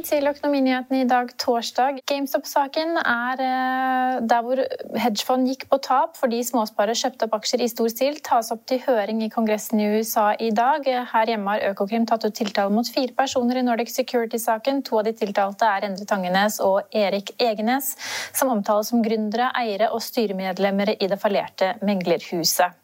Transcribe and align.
Til 0.00 0.24
Økonominyhetene 0.24 1.02
i 1.02 1.06
dag, 1.08 1.28
torsdag. 1.36 1.98
GameStop-saken 2.08 2.94
er 3.00 3.40
eh, 3.44 4.20
der 4.30 4.44
hvor 4.46 4.60
hedgefond 5.02 5.48
gikk 5.50 5.66
på 5.68 5.76
tap 5.84 6.16
fordi 6.16 6.38
småsparere 6.46 6.96
kjøpte 6.96 7.26
opp 7.26 7.34
aksjer 7.36 7.64
i 7.64 7.68
stor 7.68 7.90
stil, 7.92 8.16
tas 8.24 8.48
opp 8.54 8.62
til 8.70 8.80
høring 8.86 9.20
i 9.24 9.28
Kongressen 9.32 9.82
i 9.82 9.90
USA 9.92 10.30
i 10.40 10.48
dag. 10.56 10.88
Her 11.12 11.32
hjemme 11.34 11.52
har 11.52 11.66
Økokrim 11.72 12.06
tatt 12.08 12.24
ut 12.24 12.36
tiltale 12.38 12.72
mot 12.72 12.88
fire 12.88 13.12
personer 13.18 13.60
i 13.60 13.64
Nordic 13.66 13.92
Security-saken. 13.92 14.80
To 14.88 15.02
av 15.02 15.08
de 15.10 15.14
tiltalte 15.20 15.68
er 15.68 15.90
Endre 15.90 16.08
Tangenes 16.08 16.60
og 16.64 16.80
Erik 16.96 17.34
Egenes, 17.36 17.92
som 18.32 18.54
omtales 18.54 18.88
som 18.94 19.04
gründere, 19.04 19.50
eiere 19.60 19.90
og 19.92 20.00
styremedlemmer 20.06 20.94
i 20.96 21.10
det 21.10 21.20
fallerte 21.20 21.74
meglerhuset. 21.84 22.80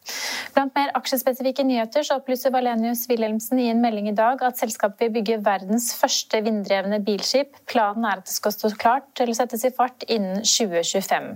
Blant 0.57 0.77
mer 0.77 0.93
aksjespesifikke 0.97 1.65
nyheter 1.67 2.05
så 2.07 2.21
opplyser 2.21 2.53
Valenius 2.55 3.07
Wilhelmsen 3.11 3.61
i 3.61 3.71
en 3.73 3.83
melding 3.83 4.11
i 4.13 4.17
dag 4.17 4.41
at 4.47 4.61
selskapet 4.61 5.07
vil 5.07 5.17
bygge 5.19 5.41
verdens 5.45 5.91
første 5.99 6.41
vinddrevne 6.45 7.03
bilskip. 7.07 7.57
Planen 7.71 8.05
er 8.09 8.21
at 8.21 8.29
det 8.29 8.35
skal 8.35 8.55
stå 8.55 8.73
klart 8.77 9.09
til 9.19 9.33
å 9.33 9.37
settes 9.39 9.65
i 9.67 9.73
fart 9.75 10.05
innen 10.11 10.43
2025. 10.43 11.29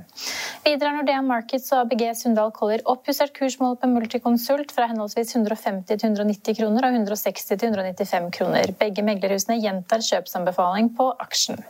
Videre 0.67 0.93
har 0.93 0.99
Nordea 0.99 1.23
Markets 1.25 1.71
og 1.73 1.87
ABG 1.87 2.07
Sundal 2.19 2.53
Collier 2.57 2.85
oppjustert 2.91 3.35
kursmålet 3.39 3.81
på 3.83 3.91
Multiconsult 3.95 4.75
fra 4.77 4.91
henholdsvis 4.91 5.35
150 5.37 5.89
til 5.91 6.09
190 6.13 6.61
kroner 6.61 6.91
og 6.91 7.01
160 7.01 7.51
til 7.55 7.69
195 7.73 8.31
kroner. 8.37 8.77
Begge 8.81 9.07
meglerhusene 9.07 9.61
gjentar 9.63 10.05
kjøpsanbefaling 10.05 10.95
på 10.99 11.13
aksjen. 11.23 11.63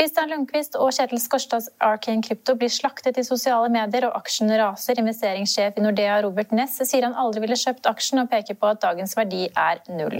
Christian 0.00 0.30
Lundqvist 0.32 0.78
og 0.80 0.94
Kjetil 0.96 1.20
Skorstads 1.20 1.66
Arcane 1.84 2.24
Krypto 2.24 2.54
blir 2.56 2.70
slaktet 2.72 3.18
i 3.20 3.24
sosiale 3.26 3.68
medier, 3.68 4.06
og 4.08 4.14
aksjen 4.16 4.48
raser. 4.56 4.96
Investeringssjef 4.96 5.76
i 5.76 5.82
Nordea 5.84 6.14
Robert 6.24 6.54
Ness 6.56 6.78
sier 6.88 7.04
han 7.04 7.12
aldri 7.20 7.42
ville 7.42 7.58
kjøpt 7.60 7.84
aksjen, 7.90 8.22
og 8.22 8.30
peker 8.30 8.56
på 8.56 8.70
at 8.70 8.78
dagens 8.80 9.12
verdi 9.18 9.42
er 9.52 9.82
null. 9.92 10.16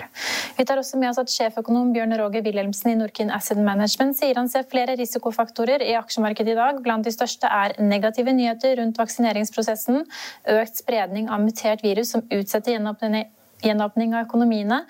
Vi 0.58 0.66
tar 0.68 0.82
også 0.82 1.00
med 1.00 1.08
oss 1.08 1.22
at 1.22 1.32
sjeføkonom 1.32 1.94
Bjørn 1.94 2.12
Roger 2.20 2.44
Wilhelmsen 2.44 2.90
i 2.92 2.98
Norkin 3.00 3.32
Asset 3.32 3.62
Management 3.64 4.18
sier 4.18 4.36
han 4.36 4.50
ser 4.52 4.66
flere 4.68 4.98
risikofaktorer 5.00 5.80
i 5.86 5.94
aksjemarkedet 5.96 6.52
i 6.52 6.58
dag. 6.58 6.82
Blant 6.84 7.08
de 7.08 7.14
største 7.14 7.48
er 7.48 7.72
negative 7.80 8.34
nyheter 8.36 8.76
rundt 8.82 9.00
vaksineringsprosessen, 9.00 10.04
økt 10.58 10.82
spredning 10.82 11.32
av 11.32 11.40
mutert 11.40 11.80
virus 11.86 12.12
som 12.12 12.26
utsetter 12.28 12.76
gjenåpning 12.76 14.12
av 14.12 14.26
økonomiene, 14.26 14.82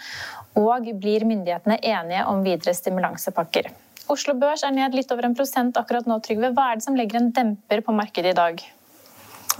og 0.58 0.90
blir 0.98 1.28
myndighetene 1.30 1.78
enige 1.78 2.26
om 2.26 2.42
videre 2.42 2.74
stimulansepakker. 2.74 3.70
Oslo 4.08 4.34
Børs 4.34 4.64
er 4.64 4.72
ned 4.74 4.94
litt 4.96 5.10
over 5.12 5.28
en 5.28 5.36
prosent 5.36 5.76
akkurat 5.76 6.06
nå, 6.08 6.20
Trygve. 6.24 6.52
Hva 6.56 6.70
er 6.70 6.80
det 6.80 6.86
som 6.86 6.96
legger 6.98 7.20
en 7.20 7.32
demper 7.36 7.82
på 7.84 7.94
markedet 7.94 8.32
i 8.32 8.38
dag? 8.38 8.62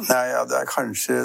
Nei, 0.09 0.27
ja, 0.31 0.45
Det 0.49 0.57
er 0.57 0.71
kanskje 0.71 1.19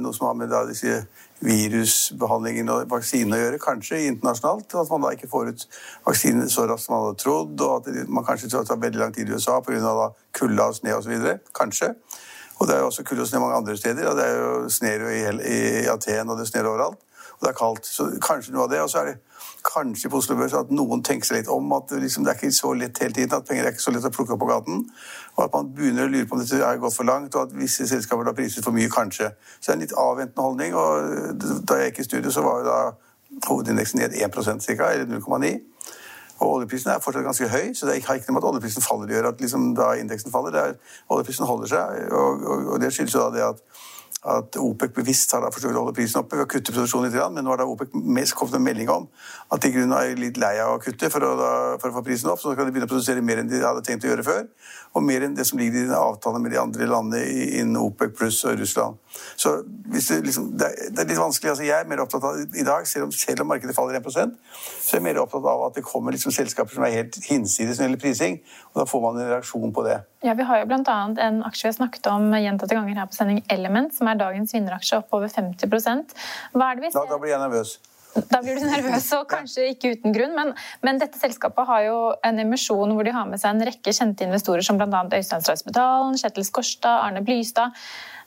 noe 0.00 0.14
som 0.14 0.28
har 0.30 0.34
med 0.38 0.52
disse 0.70 1.02
virusbehandlingen 1.44 2.70
og 2.72 2.88
vaksinen 2.90 3.36
å 3.36 3.40
gjøre. 3.40 3.60
Kanskje 3.62 4.00
internasjonalt. 4.08 4.74
At 4.80 4.92
man 4.92 5.04
da 5.04 5.12
ikke 5.16 5.30
får 5.30 5.50
ut 5.52 5.64
vaksinen 6.06 6.48
så 6.52 6.66
raskt 6.70 6.86
som 6.86 6.96
man 6.96 7.08
hadde 7.08 7.20
trodd. 7.20 7.54
Og 7.60 7.74
at 7.88 8.08
man 8.08 8.26
kanskje 8.26 8.48
tror 8.48 8.62
at 8.62 8.68
det 8.68 8.74
tar 8.74 8.84
veldig 8.86 9.02
lang 9.02 9.14
tid 9.14 9.28
i 9.28 9.36
USA 9.36 9.58
pga. 9.60 10.10
kulda 10.32 10.68
og 10.70 10.78
sne 10.78 10.96
osv. 10.96 11.16
Kanskje. 11.54 11.94
Og 12.60 12.68
det 12.68 12.76
er 12.76 12.80
jo 12.80 12.86
også 12.86 13.04
kulde 13.04 13.26
og 13.26 13.28
sne 13.28 13.42
mange 13.42 13.56
andre 13.56 13.76
steder. 13.76 14.08
og 14.08 14.16
Det 14.16 14.24
er 14.24 14.36
jo 14.38 14.68
sner 14.68 15.08
i, 15.10 15.20
i 15.56 15.86
Aten, 15.90 16.30
og 16.30 16.38
det 16.38 16.48
sner 16.48 16.70
overalt. 16.70 16.98
Og 17.34 17.40
det 17.42 17.50
er 17.50 17.58
kaldt. 17.58 17.86
Så 17.86 18.08
kanskje 18.22 18.54
noe 18.54 18.64
av 18.64 18.70
det. 18.70 18.80
Og 18.80 18.90
så 18.90 19.02
er 19.02 19.12
det 19.12 19.18
kanskje 19.64 20.10
på 20.10 20.18
Oslo 20.20 20.36
Børs 20.36 20.54
at 20.56 20.70
noen 20.74 21.02
tenker 21.04 21.28
seg 21.28 21.40
litt 21.40 21.50
om. 21.52 21.72
At 21.76 21.92
liksom, 21.96 22.24
det 22.24 22.34
er 22.34 22.38
ikke 22.40 22.52
så 22.54 22.72
lett 22.76 23.00
hele 23.02 23.16
tiden, 23.16 23.34
at 23.36 23.48
penger 23.48 23.66
er 23.66 23.74
ikke 23.74 23.84
så 23.84 23.94
lett 23.94 24.06
å 24.08 24.12
plukke 24.14 24.36
opp 24.36 24.42
på 24.42 24.50
gaten. 24.50 24.82
Og 25.36 25.44
at 25.46 25.56
man 25.56 25.70
begynner 25.76 26.06
å 26.06 26.12
lure 26.12 26.28
på 26.28 26.36
om 26.36 26.42
dette 26.42 26.60
er 26.60 26.80
gått 26.82 26.96
for 26.96 27.08
langt, 27.08 27.34
og 27.34 27.48
at 27.48 27.56
visse 27.58 27.88
selskaper 27.88 28.30
har 28.30 28.36
priset 28.36 28.64
for 28.66 28.76
mye, 28.76 28.90
kanskje. 28.92 29.32
Så 29.58 29.66
det 29.66 29.72
er 29.72 29.78
en 29.78 29.84
litt 29.86 29.96
avventende 30.04 30.48
holdning. 30.48 30.76
og 30.76 31.64
Da 31.68 31.80
jeg 31.80 31.92
gikk 31.92 32.02
i 32.04 32.08
studio, 32.10 32.34
så 32.34 32.44
var 32.44 32.60
jo 32.60 32.68
da 32.68 32.80
hovedindeksen 33.48 34.02
ned 34.02 34.18
1% 34.20 34.68
ca., 34.68 34.90
eller 34.92 35.08
0,9. 35.18 35.54
Og 36.42 36.48
oljeprisen 36.50 36.90
er 36.90 37.02
fortsatt 37.02 37.24
ganske 37.24 37.48
høy, 37.48 37.72
så 37.74 37.86
det 37.86 38.00
har 38.04 38.18
ikke 38.18 38.32
noe 38.32 38.36
med 38.36 38.44
at 38.44 38.48
oljeprisen 38.50 38.82
faller 38.82 39.12
gjør 39.14 39.28
at 39.30 39.40
liksom 39.40 39.68
da 39.78 39.92
indeksen 40.00 40.34
faller. 40.34 40.54
Det 40.54 40.62
er, 40.62 40.78
oljeprisen 41.14 41.46
holder 41.46 41.70
seg, 41.70 42.00
og, 42.10 42.42
og, 42.42 42.72
og 42.74 42.80
det 42.82 42.90
skyldes 42.92 43.14
jo 43.14 43.22
da 43.22 43.30
det 43.36 43.44
at 43.46 43.62
at 44.24 44.56
OPEC 44.56 44.94
bevisst 44.96 45.32
har 45.36 45.42
da 45.44 45.50
forsøkt 45.52 45.76
å 45.76 45.82
holde 45.82 45.96
prisen 45.96 46.20
oppe 46.22 46.38
ved 46.38 46.46
å 46.46 46.50
kutte 46.50 46.72
produksjonen 46.72 47.10
litt, 47.10 47.18
men 47.34 47.44
nå 47.44 47.52
har 47.52 47.60
da 47.60 47.66
OPEC 47.68 47.92
mest 47.92 48.36
kommet 48.38 48.56
en 48.56 48.64
melding 48.64 48.88
om 48.92 49.08
at 49.52 49.60
de 49.60 49.70
grunnen 49.74 49.96
er 49.98 50.16
litt 50.16 50.40
lei 50.40 50.54
av 50.64 50.76
å 50.76 50.80
kutte 50.82 51.10
for 51.12 51.26
å, 51.26 51.34
da, 51.36 51.50
for 51.82 51.90
å 51.90 51.98
få 51.98 52.04
prisen 52.06 52.30
opp, 52.32 52.40
så 52.40 52.48
nå 52.48 52.56
kan 52.56 52.68
de 52.68 52.72
begynne 52.72 52.88
å 52.88 52.92
produsere 52.94 53.24
mer 53.24 53.42
enn 53.42 53.50
de 53.50 53.60
hadde 53.60 53.84
tenkt 53.84 54.06
å 54.06 54.12
gjøre 54.12 54.24
før, 54.24 54.46
og 54.96 55.04
mer 55.04 55.26
enn 55.26 55.36
det 55.36 55.44
som 55.48 55.60
ligger 55.60 55.90
i 55.90 55.98
avtalen 55.98 56.42
med 56.42 56.54
de 56.54 56.60
andre 56.62 56.88
landene 56.88 57.20
innen 57.60 57.76
OPEC 57.82 58.16
pluss 58.16 58.40
og 58.48 58.56
Russland. 58.60 58.96
Så 59.36 59.58
det, 59.66 60.00
liksom, 60.24 60.48
det, 60.58 60.70
er, 60.70 60.90
det, 60.90 61.04
er, 61.04 61.10
litt 61.10 61.20
vanskelig. 61.20 61.52
altså 61.52 61.66
Jeg 61.66 61.76
er 61.76 61.90
mer 61.90 62.02
opptatt 62.04 62.24
av 62.24 62.40
i 62.40 62.66
dag, 62.66 62.88
selv 62.88 63.08
om, 63.08 63.12
selv 63.14 63.44
om 63.44 63.52
markedet 63.52 63.76
faller 63.76 64.00
1% 64.00 64.34
så 64.84 64.96
er 64.96 65.00
jeg 65.00 65.04
mer 65.06 65.20
opptatt 65.22 65.46
av 65.48 65.62
at 65.68 65.78
det 65.78 65.84
kommer 65.86 66.14
liksom 66.14 66.32
selskaper 66.34 66.76
som 66.76 66.84
er 66.86 66.96
helt 66.98 67.16
hinsides 67.24 67.80
når 67.80 67.94
det 67.94 68.00
prising, 68.02 68.40
og 68.72 68.82
da 68.82 68.86
får 68.88 69.04
man 69.04 69.20
en 69.20 69.30
reaksjon 69.32 69.72
på 69.74 69.84
det. 69.86 70.00
Ja, 70.24 70.34
Vi 70.38 70.46
har 70.48 70.60
jo 70.60 70.68
bl.a. 70.70 70.96
en 71.26 71.42
aksje 71.44 71.66
vi 71.66 71.70
har 71.70 71.76
snakket 71.78 72.08
om 72.12 72.30
gjentatte 72.32 72.76
ganger 72.76 73.00
her 73.00 73.08
på 73.10 73.16
sending, 73.16 73.42
Element, 73.52 73.94
som 73.96 74.08
er 74.10 74.13
dagens 74.20 74.54
vinneraksje, 74.54 75.02
opp 75.02 75.18
over 75.18 75.28
50 75.28 75.66
Hva 76.52 76.70
er 76.70 76.78
det 76.78 76.86
vi 76.86 76.94
ser? 76.94 77.00
Da, 77.00 77.10
da 77.14 77.20
blir 77.20 77.34
jeg 77.34 77.42
nervøs. 77.42 77.76
Da 78.14 78.40
blir 78.42 78.58
du 78.60 78.66
nervøs, 78.68 79.06
og 79.18 79.26
kanskje 79.34 79.68
ikke 79.72 79.94
uten 79.96 80.14
grunn. 80.14 80.34
Men, 80.38 80.54
men, 80.86 81.00
dette 81.02 81.18
selskapet 81.18 81.66
har 81.70 81.84
jo 81.88 81.98
en 82.24 82.40
emisjon 82.44 82.94
hvor 82.94 83.06
de 83.06 83.14
har 83.14 83.28
med 83.28 83.42
seg 83.42 83.54
en 83.54 83.68
rekke 83.68 83.94
kjente 83.94 84.26
investorer, 84.26 84.64
som 84.66 84.78
bl.a. 84.78 85.04
Øystein 85.18 85.44
Strausbetalen, 85.44 86.18
Kjetil 86.20 86.46
Skorstad, 86.46 87.00
Arne 87.08 87.24
Blystad. 87.26 87.74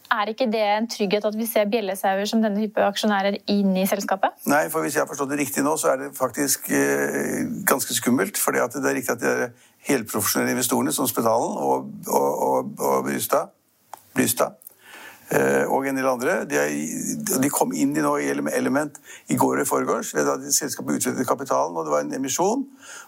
Er 0.07 0.29
ikke 0.31 0.45
det 0.47 0.63
en 0.63 0.85
trygghet 0.87 1.25
at 1.27 1.35
vi 1.35 1.45
ser 1.47 1.67
bjellesauer 1.67 2.27
som 2.29 2.43
denne 2.43 2.61
type 2.61 2.79
aksjonærer 2.79 3.41
inn 3.51 3.73
i 3.75 3.83
selskapet? 3.89 4.37
Nei, 4.47 4.69
for 4.71 4.85
hvis 4.85 4.95
jeg 4.95 5.03
har 5.03 5.09
forstått 5.09 5.33
det 5.33 5.41
riktig 5.41 5.65
nå, 5.65 5.73
så 5.79 5.91
er 5.93 6.05
det 6.05 6.13
faktisk 6.15 6.69
eh, 6.71 7.41
ganske 7.67 7.95
skummelt. 7.97 8.39
For 8.39 8.55
det 8.55 8.63
er 8.63 8.95
riktig 8.95 9.17
at 9.17 9.23
de 9.23 9.33
er 9.33 9.49
helprofesjonelle 9.89 10.55
investorene, 10.55 10.95
som 10.95 11.09
Spetalen 11.11 11.59
og, 11.59 11.91
og, 12.07 12.29
og, 12.47 12.71
og 12.79 13.03
Blystad, 13.07 13.51
Blystad 14.15 14.55
og 15.67 15.87
en 15.87 15.97
del 15.99 16.07
andre. 16.07 16.37
De, 16.47 16.55
er, 16.55 17.39
de 17.43 17.49
kom 17.51 17.73
inn 17.75 17.95
i 17.97 18.03
noe 18.03 18.23
element 18.55 18.99
i 19.27 19.35
går 19.35 19.59
og 19.59 19.65
i 19.65 19.67
forgårs 19.67 20.13
selskapet 20.55 21.01
utvidet 21.01 21.27
kapitalen, 21.27 21.75
og 21.75 21.87
det 21.87 21.93
var 21.93 22.05
en 22.05 22.13
emisjon. 22.15 22.63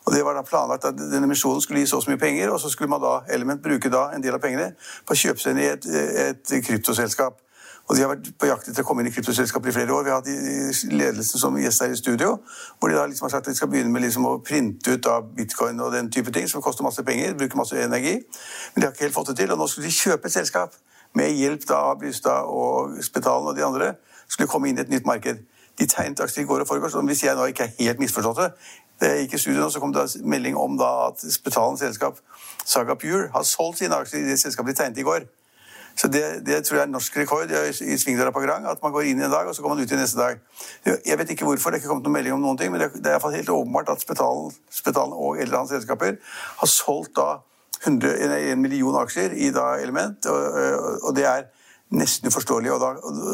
og 0.05 0.13
Det 0.13 0.23
var 0.25 0.35
da 0.35 0.43
planlagt 0.43 0.89
at 0.89 0.99
den 0.99 1.23
emisjonen 1.23 1.61
skulle 1.63 1.83
gi 1.83 1.87
så 1.87 1.99
og 1.99 2.03
så 2.03 2.11
mye 2.11 2.21
penger, 2.21 2.51
og 2.51 2.59
så 2.59 2.69
skulle 2.69 2.91
man 2.91 3.03
da, 3.03 3.19
Element 3.31 3.63
bruke 3.63 3.91
da 3.91 4.09
en 4.15 4.23
del 4.23 4.35
av 4.35 4.43
pengene 4.43 4.73
på 5.05 5.15
å 5.15 5.21
kjøpe 5.21 5.43
seg 5.43 5.55
inn 5.55 5.63
i 5.63 5.69
et, 5.69 5.87
et 6.29 6.57
kryptoselskap. 6.65 7.39
Og 7.89 7.95
De 7.95 8.03
har 8.03 8.11
vært 8.11 8.27
på 8.37 8.45
jakt 8.45 8.67
etter 8.69 8.85
å 8.85 8.85
komme 8.85 9.01
inn 9.01 9.09
i 9.09 9.13
kryptoselskaper 9.15 9.71
i 9.71 9.73
flere 9.73 9.93
år. 9.95 10.03
Vi 10.05 10.11
har 10.13 10.19
hatt 10.19 10.83
ledelsen 10.93 11.41
som 11.41 11.55
gjest 11.57 11.81
her 11.81 11.95
i 11.95 11.97
studio, 11.97 12.35
hvor 12.77 12.91
de 12.91 12.99
da 12.99 13.07
liksom 13.09 13.25
har 13.25 13.33
sagt 13.33 13.47
at 13.47 13.55
de 13.55 13.57
skal 13.57 13.71
begynne 13.71 13.89
med 13.89 14.03
liksom 14.03 14.27
å 14.29 14.35
printe 14.45 14.93
ut 14.93 15.09
av 15.09 15.31
bitcoin 15.33 15.81
og 15.81 15.95
den 15.95 16.11
type 16.13 16.29
ting, 16.35 16.45
som 16.51 16.61
koster 16.61 16.85
masse 16.85 17.01
penger, 17.07 17.33
bruker 17.39 17.57
masse 17.57 17.79
energi. 17.81 18.19
Men 18.75 18.83
de 18.83 18.85
har 18.85 18.93
ikke 18.93 19.07
helt 19.07 19.17
fått 19.17 19.31
det 19.31 19.39
til, 19.41 19.55
og 19.55 19.57
nå 19.57 19.67
skulle 19.71 19.89
de 19.89 19.95
kjøpe 19.95 20.29
et 20.29 20.37
selskap 20.37 20.77
med 21.17 21.33
hjelp 21.35 21.65
av 21.73 21.95
Brystad 22.01 22.49
og 22.49 22.99
Spetalen 23.03 23.49
og 23.49 23.57
de 23.57 23.65
andre, 23.65 23.93
skulle 24.27 24.49
komme 24.49 24.69
inn 24.69 24.77
i 24.77 24.83
et 24.85 24.91
nytt 24.91 25.07
marked. 25.09 25.41
De 25.79 25.87
tegnet 25.87 26.19
aksjer 26.21 26.43
i 26.43 26.49
går 26.49 26.63
og 26.63 26.67
foregårs. 26.69 26.91
så 26.91 27.01
Hvis 27.01 27.23
jeg 27.23 27.35
nå 27.35 27.49
ikke 27.49 27.65
er 27.65 27.75
helt 27.79 27.99
misforstått 27.99 28.43
det, 28.43 28.51
det 28.99 29.09
gikk 29.21 29.33
i 29.33 29.39
studio 29.39 29.63
nå, 29.63 29.69
så 29.71 29.79
kom 29.79 29.93
det 29.95 30.05
melding 30.27 30.57
om 30.59 30.75
at 30.83 31.21
Spetalens 31.31 31.79
selskap 31.79 32.19
Saga 32.65 32.97
Pure 32.99 33.29
har 33.33 33.43
solgt 33.47 33.79
sine 33.79 33.95
aksjer 33.95 34.19
i 34.19 34.31
det 34.31 34.39
selskapet 34.41 34.75
de 34.75 34.81
tegnet 34.81 34.99
i 34.99 35.07
går. 35.07 35.27
Så 35.99 36.07
det, 36.07 36.23
det, 36.45 36.61
tror 36.63 36.77
jeg 36.77 36.83
er 36.85 36.91
norsk 36.91 37.17
rekord 37.17 37.51
i 37.51 37.97
svingdøra 37.97 38.31
på 38.31 38.43
Grang. 38.43 38.67
At 38.71 38.79
man 38.83 38.93
går 38.95 39.09
inn 39.09 39.19
i 39.19 39.25
en 39.25 39.31
dag, 39.31 39.47
og 39.47 39.55
så 39.55 39.63
går 39.63 39.73
man 39.73 39.81
ut 39.83 39.91
i 39.91 39.99
neste 39.99 40.19
dag. 40.19 40.37
Jeg 40.85 41.17
vet 41.19 41.33
ikke 41.33 41.47
hvorfor, 41.47 41.71
det 41.71 41.79
er 41.79 41.81
ikke 41.81 41.91
kommet 41.91 42.07
noen 42.07 42.15
melding 42.15 42.35
om 42.37 42.43
noen 42.43 42.59
ting, 42.59 42.71
men 42.71 42.83
det, 42.85 43.01
er 43.03 43.19
hvert 43.19 43.35
helt 43.35 43.51
åpenbart 43.51 43.91
at 43.91 44.03
Spetalen, 44.03 44.53
Spetalen 44.71 45.15
og 45.15 45.41
eller 45.41 45.59
hans 45.59 45.73
selskaper 45.75 46.15
har 46.61 46.71
solgt 46.71 47.17
da 47.19 47.41
100, 47.85 48.51
en 48.51 48.61
million 48.61 48.95
aksjer 48.99 49.35
i 49.39 49.51
da 49.55 49.77
Element, 49.79 50.25
og, 50.25 50.99
og 51.07 51.15
det 51.15 51.25
er 51.25 51.47
nesten 51.89 52.27
uforståelig. 52.27 52.71
Og 52.73 52.81
da, 52.81 52.89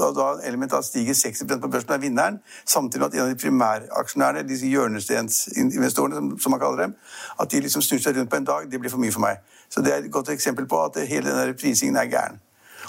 og 0.08 0.16
da 0.16 0.28
Element 0.48 0.72
da 0.72 0.82
stiger 0.86 1.14
60% 1.14 1.62
på 1.62 1.68
børsen, 1.68 1.92
er 1.92 1.98
vinneren. 1.98 2.40
Samtidig 2.66 3.02
med 3.02 3.08
at 3.08 3.16
en 3.16 3.26
av 3.26 3.30
de 3.34 3.40
primæraksjonærene, 3.42 4.48
disse 4.48 4.68
hjørnestensinvestorene, 4.68 6.16
som, 6.16 6.32
som 6.40 6.56
man 6.56 6.60
kaller 6.60 6.84
dem, 6.84 6.96
at 7.42 7.52
de 7.52 7.60
liksom 7.66 7.82
snur 7.82 8.02
seg 8.04 8.18
rundt 8.18 8.32
på 8.32 8.40
en 8.40 8.48
dag, 8.48 8.72
det 8.72 8.80
blir 8.80 8.94
for 8.94 9.02
mye 9.02 9.16
for 9.16 9.26
meg. 9.26 9.44
Så 9.70 9.82
det 9.82 9.94
er 9.94 10.04
et 10.04 10.12
godt 10.12 10.30
eksempel 10.30 10.68
på 10.70 10.82
at 10.84 11.02
hele 11.10 11.32
denne 11.32 11.58
prisingen 11.58 11.98
er 12.00 12.12
gæren. 12.12 12.42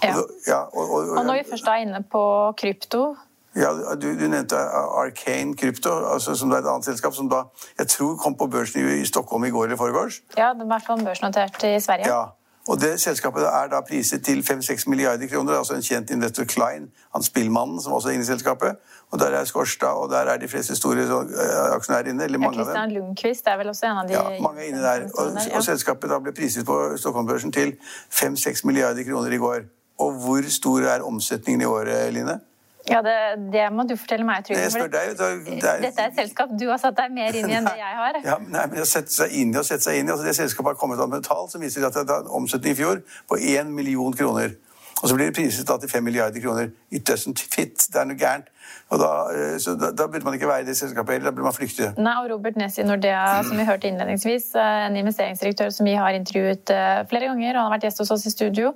Ja. 0.02 0.12
Og, 0.16 0.28
ja, 0.46 0.58
og, 0.60 0.90
og, 0.90 1.10
og, 1.16 1.24
når 1.24 1.38
vi 1.38 1.46
først 1.50 1.68
er 1.72 1.86
inne 1.86 2.02
på 2.12 2.22
krypto 2.60 3.16
ja, 3.56 3.72
du, 3.94 4.08
du, 4.20 4.26
nevnte 4.28 4.56
Arcane 5.02 5.56
Krypto, 5.56 5.92
altså, 6.12 6.34
som 6.36 6.50
er 6.52 6.62
et 6.62 6.70
annet 6.70 6.84
selskap 6.84 7.14
som 7.14 7.30
da 7.32 7.44
jeg 7.78 7.88
tror 7.88 8.16
kom 8.20 8.36
på 8.36 8.46
børsen 8.52 8.82
i, 8.82 9.00
i 9.00 9.06
Stockholm 9.08 9.44
i 9.44 9.50
går 9.50 9.64
eller 9.64 9.76
foregårs. 9.80 10.22
Ja, 10.38 10.52
det 10.58 10.68
var 10.68 10.82
fall 10.86 11.04
børsnotert 11.04 11.64
i 11.64 11.80
Sverige. 11.80 12.10
Ja, 12.12 12.24
og 12.68 12.80
det 12.80 12.96
Selskapet 13.00 13.44
er 13.46 13.68
da 13.70 13.80
priset 13.86 14.24
til 14.24 14.42
5-6 14.42 14.88
milliarder 14.90 15.26
kroner. 15.26 15.58
altså 15.58 15.74
En 15.74 15.82
kjent 15.82 16.10
investor 16.10 16.44
Klein, 16.44 16.88
han 17.14 17.22
spillmannen 17.22 17.80
som 17.80 17.92
også 17.92 18.08
er 18.08 18.12
inne 18.12 18.22
i 18.22 18.26
selskapet. 18.26 18.76
Og 19.10 19.20
Der 19.20 19.26
er 19.26 19.44
Skårstad, 19.44 19.88
og 19.88 20.10
der 20.10 20.16
er 20.32 20.36
de 20.36 20.48
fleste 20.48 20.76
store 20.76 21.06
så, 21.06 21.18
uh, 21.20 21.76
aksjonærer 21.76 22.08
inne. 22.08 22.24
eller 22.24 22.38
mange 22.38 22.58
ja, 22.58 22.64
Christian 22.64 22.90
Lundqvist 22.90 23.46
er 23.46 23.56
vel 23.56 23.68
også 23.68 23.86
en 23.86 23.98
av 23.98 24.08
de 24.08 24.12
Ja, 24.12 24.40
mange 24.40 24.60
er 24.60 24.68
inne 24.68 24.82
der. 24.82 25.06
Og, 25.14 25.38
og 25.54 25.64
selskapet 25.64 26.10
da 26.10 26.18
ble 26.18 26.32
priset 26.32 26.66
på 26.66 26.96
Stockholm-børsen 26.96 27.52
til 27.52 27.76
5-6 28.10 28.66
milliarder 28.66 29.04
kroner 29.04 29.30
i 29.30 29.36
går. 29.36 29.60
Og 29.98 30.12
hvor 30.12 30.50
stor 30.50 30.80
er 30.80 31.02
omsetningen 31.02 31.60
i 31.60 31.64
året, 31.64 32.12
Line? 32.12 32.40
Ja, 32.86 33.00
det, 33.02 33.14
det, 33.52 33.64
må 33.74 33.82
du 33.88 33.96
fortelle 33.98 34.26
meg, 34.26 34.44
Trygve. 34.46 34.62
Jeg 34.62 34.90
det, 34.92 35.00
det 35.18 35.56
er, 35.58 35.80
Dette 35.82 36.04
er 36.04 36.12
et 36.12 36.20
selskap 36.20 36.52
du 36.54 36.68
har 36.70 36.78
satt 36.78 36.94
deg 36.98 37.14
mer 37.14 37.34
inn 37.34 37.48
i 37.50 37.56
enn 37.58 37.66
det 37.66 37.74
jeg 37.80 37.96
har. 37.98 38.18
Ja, 38.22 38.36
nei, 38.38 38.66
men 38.70 38.84
å 38.84 38.86
sette 38.86 39.10
seg 39.10 39.34
inn 39.34 39.54
i 39.54 39.58
og 39.58 39.66
sette 39.66 39.88
seg 39.88 39.98
inn 39.98 40.06
i, 40.06 40.14
altså 40.14 40.28
Det 40.28 40.36
selskapet 40.38 40.74
har 40.74 40.78
kommet 40.78 41.02
av 41.02 41.10
med 41.10 41.26
tall 41.26 41.50
som 41.50 41.64
viser 41.64 41.86
at 41.88 41.98
det 41.98 42.06
har 42.12 42.30
omsetning 42.38 42.76
i 42.76 42.78
fjor 42.78 43.02
på 43.26 43.40
1 43.42 43.74
million 43.74 44.14
kroner. 44.14 44.54
Og 45.02 45.08
så 45.08 45.14
blir 45.14 45.28
det 45.28 45.36
priset 45.36 45.68
til 45.80 45.90
5 45.90 46.02
milliarder 46.02 46.40
kroner. 46.40 46.70
It 46.90 47.10
doesn't 47.10 47.40
fit. 47.54 47.88
Det 47.92 48.00
er 48.00 48.08
noe 48.08 48.16
gærent. 48.16 48.52
Og 48.94 49.00
da, 49.02 49.08
eh, 49.34 49.56
så 49.58 49.74
da, 49.74 49.90
da, 49.90 50.06
burde 50.06 50.24
man 50.24 50.34
ikke 50.36 50.46
være 50.46 50.62
i 50.62 50.66
det 50.68 50.76
selskapet 50.78 51.16
heller, 51.16 51.30
da 51.30 51.34
burde 51.34 51.48
man 51.48 51.54
flykte. 51.56 51.88
Nei, 51.98 52.12
og 52.22 52.28
Robert 52.30 52.58
Ness 52.60 52.78
i 52.78 52.84
Nordea, 52.86 53.42
som 53.46 53.58
vi 53.58 53.66
hørte 53.66 53.88
innledningsvis, 53.90 54.52
eh, 54.54 54.82
en 54.86 54.98
investeringsdirektør 55.00 55.72
som 55.74 55.88
vi 55.90 55.96
har 55.98 56.14
intervjuet 56.14 56.70
eh, 56.70 57.00
flere 57.10 57.32
ganger, 57.32 57.50
og 57.56 57.60
han 57.60 57.66
har 57.66 57.74
vært 57.74 57.88
gjest 57.88 58.04
hos 58.04 58.14
oss 58.14 58.28
i 58.30 58.34
studio, 58.34 58.72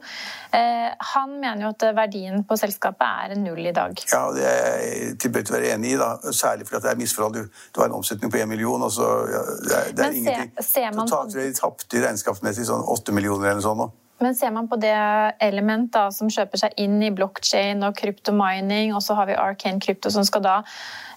han 0.50 1.36
mener 1.38 1.62
jo 1.62 1.68
at 1.70 1.84
verdien 1.94 2.42
på 2.42 2.56
selskapet 2.58 3.30
er 3.30 3.36
null 3.38 3.68
i 3.70 3.74
dag. 3.74 3.94
Ja, 4.10 4.24
og 4.26 4.34
det 4.34 4.48
er 4.50 4.80
jeg 4.82 5.12
tilbøyelig 5.22 5.46
til 5.46 5.54
å 5.54 5.58
være 5.60 5.72
enig 5.76 5.92
i, 5.92 5.98
da. 6.00 6.10
særlig 6.34 6.66
fordi 6.66 6.82
det 6.82 6.90
er 6.90 6.98
misforhold. 6.98 7.38
Du, 7.70 7.78
har 7.78 7.86
en 7.86 7.98
omsetning 8.00 8.32
på 8.34 8.40
1 8.42 8.50
million, 8.50 8.82
og 8.82 8.90
så 8.90 9.06
ja, 9.30 9.44
det 9.46 9.76
er, 9.78 9.92
det 9.94 10.04
er 10.04 10.10
Men 10.10 10.18
ingenting. 10.18 10.52
Se, 10.58 10.66
ser 10.72 10.90
man 10.96 11.06
Totalt 11.06 11.38
jeg 11.38 11.52
de 11.52 11.60
tapte 11.60 12.02
regnskapsmessig 12.02 12.66
sånn 12.66 12.82
8 12.98 13.14
millioner 13.14 13.52
eller 13.52 13.62
sånn 13.62 13.78
nå. 13.84 13.92
Men 14.20 14.34
ser 14.36 14.52
man 14.52 14.68
på 14.68 14.76
det 14.80 14.96
element 15.40 15.88
da, 15.94 16.08
som 16.12 16.28
kjøper 16.32 16.60
seg 16.60 16.80
inn 16.80 16.98
i 17.02 17.12
blokkjede 17.14 17.88
og 17.88 17.96
kryptomining, 17.96 18.92
og 18.94 19.00
så 19.04 19.16
har 19.16 19.30
vi 19.30 19.38
Arcane 19.40 19.80
Krypto 19.80 20.12
som 20.12 20.26
skal 20.28 20.44
da 20.44 20.56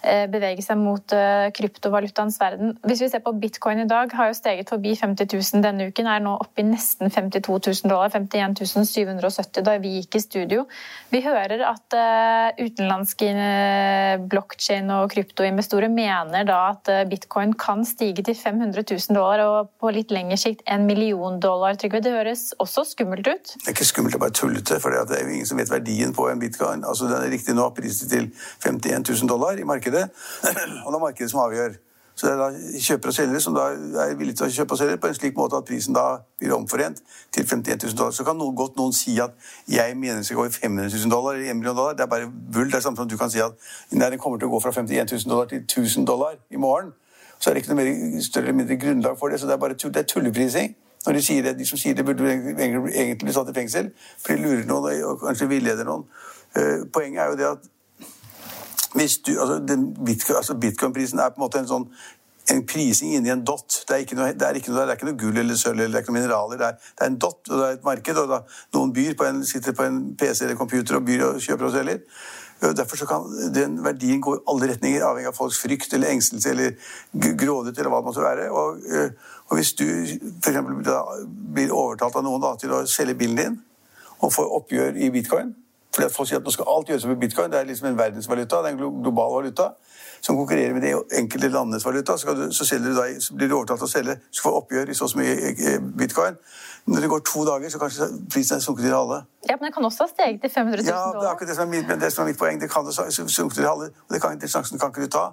bevege 0.03 0.63
seg 0.65 0.79
mot 0.79 1.13
eh, 1.15 1.47
kryptovalutaens 1.55 2.35
verden. 2.41 2.73
Hvis 2.83 3.03
vi 3.05 3.09
ser 3.11 3.23
på 3.23 3.33
bitcoin 3.39 3.83
i 3.83 3.87
dag, 3.89 4.11
har 4.17 4.29
jo 4.29 4.37
steget 4.37 4.71
forbi 4.71 4.95
50 4.99 5.29
000 5.31 5.63
denne 5.63 5.87
uken. 5.91 6.09
Er 6.09 6.23
nå 6.23 6.35
oppe 6.43 6.63
i 6.63 6.67
nesten 6.67 7.11
52 7.13 7.85
000 7.85 7.91
dollar, 7.91 8.11
51 8.11 8.57
770 8.89 9.63
da 9.63 9.77
vi 9.81 9.95
gikk 9.99 10.17
i 10.19 10.23
studio. 10.23 10.65
Vi 11.13 11.23
hører 11.23 11.63
at 11.69 11.97
eh, 11.97 12.65
utenlandske 12.65 13.31
blokkjede 14.29 14.97
og 15.03 15.11
kryptoinvestorer 15.13 15.91
mener 15.91 16.45
da 16.47 16.59
at 16.73 16.89
bitcoin 17.09 17.53
kan 17.59 17.85
stige 17.87 18.25
til 18.25 18.35
500 18.37 18.83
000 18.83 19.15
dollar 19.15 19.41
og 19.45 19.71
på 19.81 19.91
litt 19.95 20.11
lengre 20.13 20.37
sikt 20.39 20.63
en 20.67 20.85
million 20.89 21.39
dollar. 21.41 21.77
Trygve, 21.79 22.03
det 22.03 22.13
høres 22.13 22.49
også 22.61 22.85
skummelt 22.91 23.27
ut? 23.27 23.55
Det 23.55 23.71
er 23.71 23.75
ikke 23.75 23.87
skummelt, 23.87 24.15
det 24.15 24.19
er 24.19 24.25
bare 24.25 24.37
tullete. 24.37 24.79
For 24.83 24.93
det 24.93 25.17
er 25.17 25.25
jo 25.25 25.37
ingen 25.37 25.49
som 25.49 25.61
vet 25.61 25.71
verdien 25.71 26.13
på 26.15 26.27
en 26.29 26.41
bitcoin. 26.41 26.83
Altså, 26.83 27.07
Den 27.07 27.21
er 27.21 27.33
riktig 27.33 27.55
nå 27.55 27.69
priset 27.77 28.11
til 28.11 28.29
51 28.65 29.07
000 29.09 29.31
dollar 29.31 29.59
i 29.59 29.67
markedet 29.67 29.92
markedet, 29.93 30.09
og 30.85 30.91
det 30.91 30.97
er 30.97 31.03
markedet 31.07 31.31
som 31.31 31.39
avgjør. 31.39 31.81
Så 32.15 32.27
det 32.27 32.33
er 32.33 32.37
da 32.37 32.79
kjøpere 32.79 33.09
og 33.09 33.13
selgere 33.13 33.39
som 33.41 33.55
da 33.57 33.61
er 34.03 34.11
villige 34.17 34.37
til 34.37 34.45
å 34.45 34.53
kjøpe 34.53 34.75
og 34.75 34.77
selge 34.77 34.97
på 35.01 35.09
en 35.09 35.15
slik 35.17 35.37
måte 35.37 35.57
at 35.57 35.65
prisen 35.65 35.95
da 35.97 36.03
blir 36.39 36.53
omforent 36.53 36.99
til 37.33 37.47
51 37.47 37.79
000 37.83 37.97
dollar. 37.97 38.13
Så 38.13 38.25
kan 38.27 38.37
noen, 38.37 38.53
godt 38.55 38.77
noen 38.77 38.93
si 38.93 39.15
at 39.21 39.33
jeg 39.67 39.95
mener 39.97 40.21
det 40.21 40.27
skal 40.27 40.43
gå 40.43 40.45
i 40.45 40.53
500 40.53 40.93
000 40.93 41.09
dollar 41.09 41.33
eller 41.33 41.49
1 41.49 41.57
million 41.57 41.75
dollar. 41.75 41.97
Det 41.97 42.05
er 42.05 42.11
bare 42.11 42.29
bull. 42.29 42.69
Det 42.69 42.77
er 42.77 42.85
samme 42.85 43.01
som 43.01 43.09
du 43.09 43.17
kan 43.17 43.33
si 43.33 43.41
at 43.41 43.57
den 43.89 44.19
kommer 44.21 44.37
til 44.37 44.51
å 44.51 44.53
gå 44.53 44.61
fra 44.61 44.75
51 44.77 45.09
000 45.09 45.33
dollar 45.33 45.49
til 45.49 45.65
1000 45.65 46.05
dollar 46.05 46.37
i 46.53 46.61
morgen. 46.61 46.93
Så 47.39 47.49
er 47.49 47.57
det 47.57 47.63
ikke 47.63 47.73
noe 47.73 47.81
mer, 47.81 48.21
større 48.21 48.45
eller 48.45 48.61
mindre 48.61 48.77
grunnlag 48.77 49.17
for 49.19 49.33
det. 49.33 49.41
Så 49.41 49.49
det 49.49 49.57
er 49.57 49.63
bare 49.65 49.73
tull, 49.73 49.93
det 49.93 50.05
er 50.05 50.11
tulleprising. 50.13 50.75
Når 51.05 51.17
de, 51.17 51.21
sier 51.25 51.43
det, 51.43 51.57
de 51.59 51.65
som 51.67 51.81
sier 51.81 51.97
det, 51.97 52.05
burde 52.05 52.29
egentlig 52.29 53.25
bli 53.25 53.33
satt 53.35 53.49
i 53.49 53.57
fengsel. 53.57 53.89
For 54.21 54.37
de 54.37 54.45
lurer 54.45 54.67
noen 54.69 55.01
og 55.09 55.25
kanskje 55.25 55.49
villeder 55.49 55.89
noen. 55.89 56.05
Uh, 56.53 56.85
poenget 56.93 57.25
er 57.25 57.33
jo 57.33 57.39
det 57.41 57.49
at 57.49 57.69
du, 58.93 59.31
altså, 59.41 59.59
bitcoin, 60.05 60.37
altså 60.37 60.53
Bitcoin-prisen 60.53 61.19
er 61.19 61.31
på 61.33 61.41
en 61.41 61.45
måte 61.47 61.61
en 61.63 61.69
sånn 61.69 61.87
en 62.51 62.65
prising 62.67 63.13
inni 63.15 63.31
en 63.31 63.43
dot. 63.45 63.83
Det 63.87 63.95
er 63.95 64.03
ikke 64.03 64.17
noe, 64.19 64.33
det 64.33 64.39
det 64.41 64.47
er 64.49 64.97
ikke 64.97 65.07
noe 65.07 65.19
gull 65.19 65.37
eller 65.39 65.55
sølv 65.59 65.79
eller 65.79 65.93
det 65.93 65.99
er 65.99 66.03
ikke 66.03 66.13
noe 66.13 66.19
mineraler. 66.19 66.59
Det 66.59 66.67
er, 66.67 66.79
det 66.91 67.05
er, 67.05 67.11
en 67.11 67.19
dot, 67.25 67.39
og 67.49 67.59
det 67.59 67.67
er 67.67 67.77
et 67.77 67.85
marked. 67.87 68.19
og 68.19 68.29
da, 68.29 68.39
Noen 68.75 68.93
byr 68.95 69.17
på 69.19 69.27
en, 69.29 69.43
sitter 69.47 69.75
på 69.77 69.87
en 69.87 69.99
PC 70.19 70.43
eller 70.43 70.59
computer 70.59 70.99
og 70.99 71.05
byr 71.07 71.23
og 71.29 71.39
kjøper 71.43 71.69
og 71.69 71.75
selger. 71.77 72.03
Derfor 72.63 73.05
kan 73.07 73.25
den 73.55 73.79
verdien 73.83 74.21
gå 74.23 74.35
i 74.37 74.43
alle 74.47 74.69
retninger, 74.71 75.03
avhengig 75.03 75.31
av 75.33 75.35
folks 75.35 75.59
frykt 75.59 75.93
eller 75.93 76.13
engstelse 76.13 76.51
eller 76.53 76.77
grådighet 77.11 77.79
eller 77.79 77.91
hva 77.91 77.99
det 77.99 78.07
måtte 78.07 78.23
være. 78.23 78.45
Og, 78.51 78.85
og 79.49 79.57
hvis 79.59 79.73
du 79.79 79.85
f.eks. 79.87 80.61
blir 81.55 81.73
overtalt 81.75 82.15
av 82.19 82.23
noen 82.23 82.43
da, 82.43 82.53
til 82.59 82.75
å 82.75 82.85
selge 82.87 83.17
bilen 83.19 83.39
din 83.39 83.59
og 84.23 84.31
får 84.31 84.55
oppgjør 84.59 84.99
i 85.03 85.09
bitcoin, 85.11 85.51
fordi 85.93 86.05
at 86.05 86.15
Folk 86.15 86.29
sier 86.29 86.39
at 86.41 86.45
nå 86.45 86.51
skal 86.51 86.69
alt 86.73 86.89
gjøres 86.89 87.05
med 87.05 87.19
bitcoin. 87.21 87.51
Det 87.51 87.59
er 87.59 87.67
liksom 87.69 87.87
en 87.87 87.97
verdensvaluta, 87.97 88.61
det 88.63 88.71
er 88.71 88.77
en 88.77 89.01
global 89.03 89.35
valuta 89.37 89.73
som 90.23 90.37
konkurrerer 90.39 90.73
med 90.73 90.81
de 90.81 90.93
enkelte 91.19 91.47
landenes 91.51 91.85
valuta. 91.85 92.17
Så, 92.17 92.33
du, 92.33 92.53
så, 92.53 92.77
da, 92.79 93.07
så 93.19 93.35
blir 93.35 93.49
du 93.51 93.55
overtalt 93.57 93.81
til 93.83 93.89
å 93.89 93.91
selge, 93.91 94.15
så 94.31 94.45
får 94.45 94.59
oppgjør 94.61 94.89
i 94.89 94.95
så 94.95 95.09
mye 95.19 95.33
eh, 95.51 95.79
bitcoin. 95.99 96.37
Når 96.85 97.03
det 97.03 97.09
går 97.11 97.23
to 97.27 97.43
dager, 97.47 97.69
så 97.69 97.79
kanskje 97.79 98.07
prisen 98.31 98.57
er 98.57 98.63
sunket 98.63 98.87
til 98.87 98.95
halve. 98.95 99.21
Ja, 99.49 99.57
Men 99.59 99.67
det 99.67 99.73
kan 99.75 99.85
også 99.85 100.07
ha 100.07 100.11
steget 100.11 100.41
til 100.41 100.51
500 100.51 100.81
000 100.81 100.87
dollar? 100.87 100.99
Ja, 100.99 101.19
det 101.19 101.27
er 101.27 101.31
akkurat 101.31 101.51
det 101.51 101.57
som 101.57 101.67
er 101.67 101.71
mitt, 101.75 101.91
det 102.01 102.11
som 102.13 102.23
er 102.23 102.31
mitt 102.31 102.39
poeng. 102.39 102.61
Det 102.61 102.71
kan 102.71 102.91
sunket 103.37 103.59
til 103.59 103.67
halve, 103.67 103.91
og 104.07 104.15
det 104.15 104.21
kan, 104.23 104.39
den 104.39 104.53
sjansen 104.55 104.79
kan 104.79 104.95
ikke 104.95 105.05
du 105.05 105.11
ta. 105.17 105.25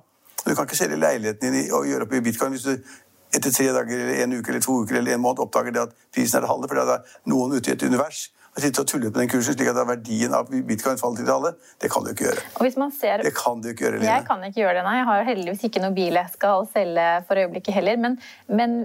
Du 0.42 0.54
kan 0.54 0.66
ikke 0.66 0.76
selge 0.76 0.98
leiligheten 0.98 1.54
din 1.54 1.72
og 1.76 1.86
gjøre 1.86 2.06
opp 2.06 2.12
i 2.18 2.20
bitcoin 2.26 2.54
hvis 2.56 2.66
du 2.66 2.74
etter 3.34 3.52
tre 3.54 3.66
dager 3.70 4.04
eller 4.04 4.24
en 4.24 4.38
uke 4.38 4.50
eller 4.50 4.62
to 4.64 4.80
uker 4.82 4.98
eller 4.98 5.14
en 5.14 5.22
måned 5.22 5.42
oppdager 5.44 5.74
det 5.74 5.82
at 5.86 5.92
prisen 6.14 6.38
er 6.38 6.44
det 6.44 6.50
halve, 6.50 6.68
for 6.68 6.78
det 6.78 6.94
er 6.96 7.18
noen 7.30 7.54
ute 7.54 7.70
i 7.70 7.74
et 7.76 7.82
univers 7.86 8.24
å 8.56 8.62
sitte 8.62 8.82
og 8.82 8.88
tulle 8.90 9.10
på 9.12 9.20
den 9.22 9.30
kursen 9.30 9.54
slik 9.56 9.70
at 9.70 9.78
verdien 9.88 10.34
av 10.34 10.48
bitcoin 10.50 10.98
faller 11.00 11.22
til 11.22 11.34
alle, 11.34 11.52
det 11.82 11.90
kan 11.92 12.06
du 12.06 12.12
ikke 12.12 12.26
gjøre. 12.28 12.46
Og 12.58 12.64
hvis 12.66 12.78
man 12.80 12.94
ser... 12.94 13.22
Det 13.26 13.34
kan 13.36 13.62
du 13.62 13.70
ikke 13.70 13.86
gjøre, 13.86 14.00
Line. 14.00 14.10
Jeg 14.10 14.26
kan 14.26 14.46
ikke 14.46 14.64
gjøre 14.64 14.78
det, 14.80 14.86
nei. 14.88 14.96
Jeg 14.98 15.08
har 15.10 15.28
heldigvis 15.28 15.66
ikke 15.70 15.84
noe 15.84 15.94
bil 15.96 16.18
jeg 16.18 16.34
skal 16.34 16.66
selge 16.72 17.10
for 17.28 17.42
øyeblikket 17.42 17.78
heller. 17.78 18.00
Men, 18.02 18.18
men 18.50 18.80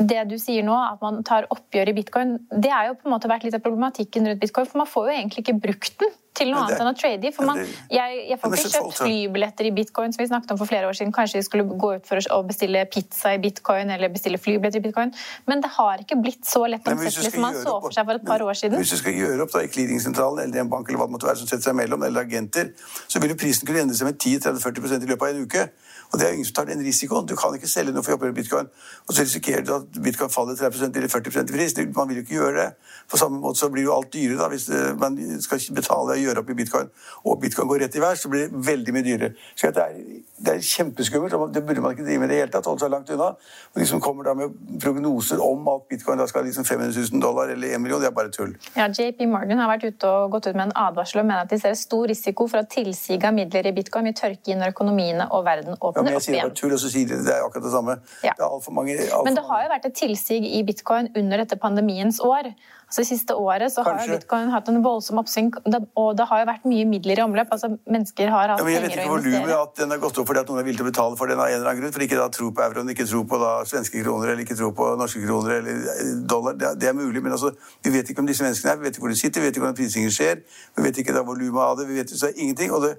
det 0.00 0.22
du 0.30 0.36
sier 0.40 0.64
nå, 0.64 0.72
at 0.72 1.02
man 1.04 1.20
tar 1.26 1.48
oppgjør 1.52 1.92
i 1.92 1.96
bitcoin, 1.96 2.38
det 2.50 2.72
er 2.72 2.88
jo 2.88 2.96
på 2.96 3.08
en 3.08 3.14
måte 3.14 3.28
vært 3.30 3.44
litt 3.44 3.56
av 3.56 3.62
problematikken 3.64 4.28
rundt 4.30 4.40
bitcoin. 4.40 4.68
For 4.70 4.80
man 4.80 4.88
får 4.88 5.10
jo 5.10 5.16
egentlig 5.18 5.44
ikke 5.44 5.58
brukt 5.60 5.96
den 6.00 6.14
til 6.40 6.52
noe 6.52 6.62
annet 6.64 6.80
enn 6.80 6.88
å 6.88 6.94
trade 6.96 7.28
i. 7.28 7.32
For 7.34 7.48
man, 7.48 7.60
jeg, 7.92 8.20
jeg 8.30 8.38
får 8.40 8.54
ikke 8.56 8.70
kjøpt 8.74 9.00
flybilletter 9.02 9.68
i 9.68 9.72
bitcoin, 9.76 10.14
som 10.14 10.22
vi 10.22 10.28
snakket 10.30 10.54
om 10.54 10.60
for 10.60 10.70
flere 10.70 10.88
år 10.88 10.96
siden. 10.96 11.12
Kanskje 11.14 11.40
vi 11.40 11.46
skulle 11.46 11.66
gå 11.68 11.90
ut 11.98 12.08
for 12.08 12.30
å 12.32 12.40
bestille 12.48 12.84
pizza 12.92 13.34
i 13.36 13.40
bitcoin 13.42 13.92
eller 13.92 14.12
bestille 14.14 14.40
flybilletter 14.40 14.80
i 14.80 14.84
bitcoin. 14.86 15.12
Men 15.50 15.64
det 15.64 15.72
har 15.76 16.04
ikke 16.04 16.20
blitt 16.22 16.48
så 16.48 16.64
lett 16.70 16.86
omsettelig 16.88 17.34
som 17.34 17.44
man 17.44 17.58
så 17.58 17.76
for 17.76 17.96
seg 17.96 18.08
for 18.08 18.22
et 18.22 18.26
par 18.30 18.46
år 18.46 18.58
siden. 18.62 18.80
Hvis 18.80 18.94
du 18.96 19.00
skal 19.02 19.18
gjøre 19.18 19.44
opp 19.44 19.54
da, 19.56 19.64
i 19.66 19.72
clearingsentralen 19.74 20.46
eller 20.46 20.64
en 20.64 20.72
bank 20.72 20.88
eller 20.88 21.02
hva 21.02 21.10
det 21.10 21.18
måtte 21.18 21.28
være 21.28 21.42
som 21.42 21.50
setter 21.50 21.70
seg 21.70 21.76
mellom, 21.82 22.08
eller 22.08 22.24
agenter, 22.24 22.72
så 23.04 23.22
vil 23.22 23.34
jo 23.34 23.40
prisen 23.40 23.68
kunne 23.68 23.84
endre 23.84 23.98
seg 23.98 24.08
med 24.08 24.20
10-30-40% 24.22 25.04
i 25.04 25.12
løpet 25.12 25.26
av 25.26 25.34
en 25.34 25.48
uke. 25.48 25.68
Og 26.12 26.18
det 26.18 26.26
er 26.26 26.32
ingen 26.32 26.44
som 26.44 26.54
tar 26.54 26.64
den 26.64 26.82
risikoen. 26.82 27.26
Du 27.26 27.36
kan 27.38 27.54
ikke 27.54 27.68
selge 27.70 27.92
noe 27.94 28.02
for 28.02 28.12
å 28.12 28.16
jobbe 28.16 28.30
med 28.32 28.38
bitcoin, 28.40 28.70
og 29.06 29.14
så 29.14 29.22
risikerer 29.22 29.62
du 29.66 29.74
at 29.76 29.98
bitcoin 30.02 30.32
faller 30.32 30.56
30% 30.58 30.96
eller 30.98 31.12
40 31.12 31.38
i 31.40 31.52
pris. 31.52 31.76
Man 31.96 32.08
vil 32.10 32.20
jo 32.20 32.24
ikke 32.24 32.34
gjøre 32.34 32.56
det. 32.56 32.68
På 33.10 33.20
samme 33.20 33.38
måte 33.42 33.62
så 33.62 33.68
blir 33.70 33.86
jo 33.86 33.94
alt 33.94 34.10
dyrere 34.14 34.38
da, 34.40 34.48
hvis 34.50 34.68
eh, 34.74 34.90
man 34.98 35.18
skal 35.42 35.62
betale 35.74 36.16
og 36.16 36.24
gjøre 36.24 36.42
opp 36.42 36.50
i 36.50 36.56
bitcoin, 36.58 36.90
og 37.24 37.38
bitcoin 37.42 37.70
går 37.70 37.84
rett 37.84 37.98
i 37.98 38.02
værs, 38.02 38.24
så 38.24 38.30
blir 38.32 38.48
det 38.48 38.64
veldig 38.66 38.94
mye 38.96 39.06
dyrere. 39.06 39.30
Så 39.54 39.70
det 39.70 39.84
er, 39.84 40.00
det 40.46 40.54
er 40.56 40.66
kjempeskummelt, 40.66 41.36
og 41.38 41.54
det 41.54 41.62
burde 41.66 41.84
man 41.84 41.94
ikke 41.94 42.06
drive 42.08 42.24
med 42.24 42.30
i 42.30 42.34
det 42.34 42.40
hele 42.42 42.54
tatt. 42.56 42.66
holde 42.66 42.82
seg 42.84 42.90
langt 42.90 43.10
unna. 43.14 43.30
Og 43.70 43.82
de 43.82 43.86
som 43.86 44.02
kommer 44.02 44.26
da 44.26 44.34
med 44.34 44.58
prognoser 44.82 45.42
om 45.44 45.68
at 45.74 45.86
bitcoin 45.90 46.18
da 46.18 46.26
skal 46.30 46.46
liksom 46.46 46.66
500 46.66 47.06
000 47.12 47.22
dollar 47.22 47.54
eller 47.54 47.76
1 47.78 47.84
million, 47.84 48.02
det 48.02 48.10
er 48.10 48.16
bare 48.18 48.34
tull. 48.34 48.56
Ja, 48.74 48.88
JP 48.90 49.26
Morgan 49.30 49.62
har 49.62 49.70
vært 49.70 49.86
ute 49.86 50.10
og 50.10 50.34
gått 50.34 50.50
ut 50.50 50.58
med 50.58 50.68
en 50.68 50.76
advarsel 50.88 51.22
og 51.22 51.30
mener 51.30 51.46
at 51.46 51.54
de 51.54 51.60
ser 51.62 51.78
stor 51.78 52.06
risiko 52.10 52.48
for 52.50 52.64
at 52.64 52.70
tilsiget 52.74 53.28
av 53.30 53.36
midler 53.36 53.70
i 53.70 53.74
bitcoin 53.76 54.10
vil 54.10 54.18
tørke 54.18 54.50
inn 54.52 54.62
når 54.62 54.74
økonomiene 54.74 55.30
og 55.30 55.44
verden 55.46 55.78
åpner 55.78 55.99
ja, 56.00 56.06
men 56.08 56.16
jeg 56.16 56.26
sier 56.26 56.36
det 56.38 56.42
bare 56.48 56.56
tull, 56.58 56.74
og 56.74 56.82
så 56.82 56.90
sier 56.92 57.08
de 57.10 57.20
det 57.26 57.34
er 57.36 57.46
akkurat 57.46 57.66
det 57.68 57.72
samme. 57.74 57.96
Ja. 58.24 58.34
Det 58.36 58.44
er 58.44 58.48
alt 58.48 58.66
for 58.66 58.76
mange, 58.76 58.96
alt 58.98 59.26
Men 59.28 59.38
det 59.38 59.44
for 59.44 59.52
har 59.52 59.64
jo 59.64 59.72
vært 59.74 59.88
et 59.90 59.96
tilsig 60.00 60.40
i 60.48 60.62
bitcoin 60.66 61.10
under 61.20 61.44
dette 61.44 61.58
pandemiens 61.60 62.20
år. 62.24 62.50
Altså 62.90 63.04
Siste 63.06 63.34
året 63.38 63.70
så 63.70 63.84
har 63.86 63.92
Kanskje. 63.94 64.10
jo 64.10 64.16
bitcoin 64.18 64.48
hatt 64.50 64.68
en 64.68 64.80
voldsom 64.82 65.18
oppsving, 65.22 65.52
og 65.94 66.08
det 66.18 66.24
har 66.26 66.40
jo 66.40 66.46
vært 66.48 66.64
mye 66.66 66.86
midler 66.90 67.20
i 67.20 67.22
omløp. 67.22 67.46
altså 67.54 67.68
Mennesker 67.86 68.30
har 68.34 68.48
hatt 68.50 68.58
Ja, 68.58 68.64
men 68.66 68.74
jeg 68.74 68.82
vet 68.82 68.96
ikke 68.96 69.04
å 69.06 69.12
volumet 69.14 69.36
investere. 69.38 69.62
at 69.62 69.76
den 69.78 69.90
har 69.94 69.98
gått 70.02 70.18
opp 70.18 70.26
fordi 70.26 70.40
at 70.40 70.48
noen 70.50 70.58
er 70.58 70.66
villig 70.66 70.80
til 70.80 70.86
å 70.86 70.90
betale 70.90 71.16
for 71.20 71.30
den 71.30 71.38
av 71.38 71.46
en 71.46 71.54
eller 71.54 71.70
annen 71.70 71.82
grunn. 71.84 71.92
For 71.94 72.02
ikke 72.02 72.18
da 72.18 72.26
tro 72.34 72.50
på 72.50 72.64
euroen, 72.66 72.90
ikke 72.90 73.06
tro 73.06 73.22
på 73.30 73.38
da 73.38 73.52
svenske 73.70 74.02
kroner 74.02 74.32
eller 74.32 74.42
ikke 74.42 74.56
tro 74.58 74.72
på 74.74 74.88
norske 74.98 75.22
kroner 75.22 75.54
eller 75.60 75.86
eh, 75.94 76.10
dollar. 76.32 76.58
Det, 76.58 76.72
det 76.82 76.88
er 76.90 76.98
mulig, 76.98 77.22
men 77.22 77.32
altså, 77.38 77.52
vi 77.84 77.90
vet 77.94 78.10
ikke 78.10 78.24
om 78.24 78.26
disse 78.26 78.42
menneskene 78.42 78.72
er. 78.74 78.76
Vi 78.82 78.88
vet 78.88 78.98
ikke 78.98 79.06
hvor 79.06 79.14
de 79.14 79.20
sitter, 79.22 79.40
vi 79.40 79.46
vet 79.46 79.54
ikke 79.54 79.64
hvordan 79.66 79.78
prisingen 79.78 80.10
skjer. 80.10 80.42
Vi 80.76 80.82
vet 80.88 80.98
ikke 80.98 81.14
da 81.14 81.22
volumet 81.22 81.62
av 81.62 81.78
det. 81.78 81.86
vi 81.88 82.00
vet 82.02 82.10
så 82.10 82.32
ingenting. 82.34 82.74
Og 82.74 82.82
det, 82.88 82.96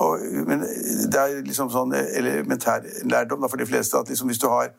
og, 0.00 0.24
men 0.48 0.64
det 1.12 1.20
er 1.20 1.44
liksom 1.44 1.68
sånn 1.68 1.92
elementær 1.92 2.80
lærdom 3.04 3.44
da, 3.44 3.52
for 3.52 3.60
de 3.60 3.68
fleste 3.68 4.00
at 4.00 4.08
liksom 4.08 4.32
hvis 4.32 4.40
du 4.40 4.48
har 4.48 4.72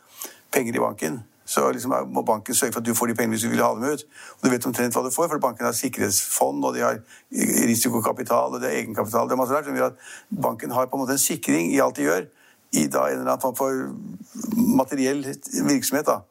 penger 0.50 0.74
i 0.74 0.82
banken 0.82 1.22
så 1.46 1.72
liksom 1.72 1.94
må 2.10 2.24
banken 2.26 2.56
sørge 2.58 2.74
for 2.74 2.82
at 2.82 2.86
du 2.88 2.96
får 2.98 3.12
de 3.12 3.16
pengene 3.18 3.38
hvis 3.38 3.46
du 3.46 3.52
vil 3.52 3.62
ha 3.62 3.70
dem 3.78 3.84
ut. 3.86 4.06
Og 4.38 4.46
du 4.46 4.50
vet 4.50 4.66
omtrent 4.66 4.96
hva 4.98 5.04
du 5.06 5.14
får, 5.14 5.30
for 5.30 5.42
banken 5.44 5.68
har 5.68 5.76
sikkerhetsfond, 5.78 6.66
og 6.66 6.74
de 6.74 6.82
har 6.82 7.02
risikokapital, 7.70 8.56
og 8.56 8.64
det 8.64 8.72
er 8.72 8.80
egenkapital. 8.80 9.30
Det 9.30 9.38
er 9.38 9.42
masse 9.44 9.54
rart 9.54 9.70
som 9.70 9.78
gjør 9.78 9.94
at 9.94 10.08
banken 10.48 10.74
har 10.74 10.90
på 10.90 10.98
en 10.98 11.06
måte 11.06 11.18
en 11.20 11.22
sikring 11.22 11.70
i 11.74 11.82
alt 11.86 12.00
de 12.00 12.08
gjør, 12.08 12.26
i 12.76 12.88
da 12.92 13.06
en 13.08 13.20
eller 13.20 13.30
annen 13.30 13.44
form 13.44 13.56
for 13.56 13.86
materiell 14.82 15.22
virksomhet. 15.70 16.10
da. 16.10 16.24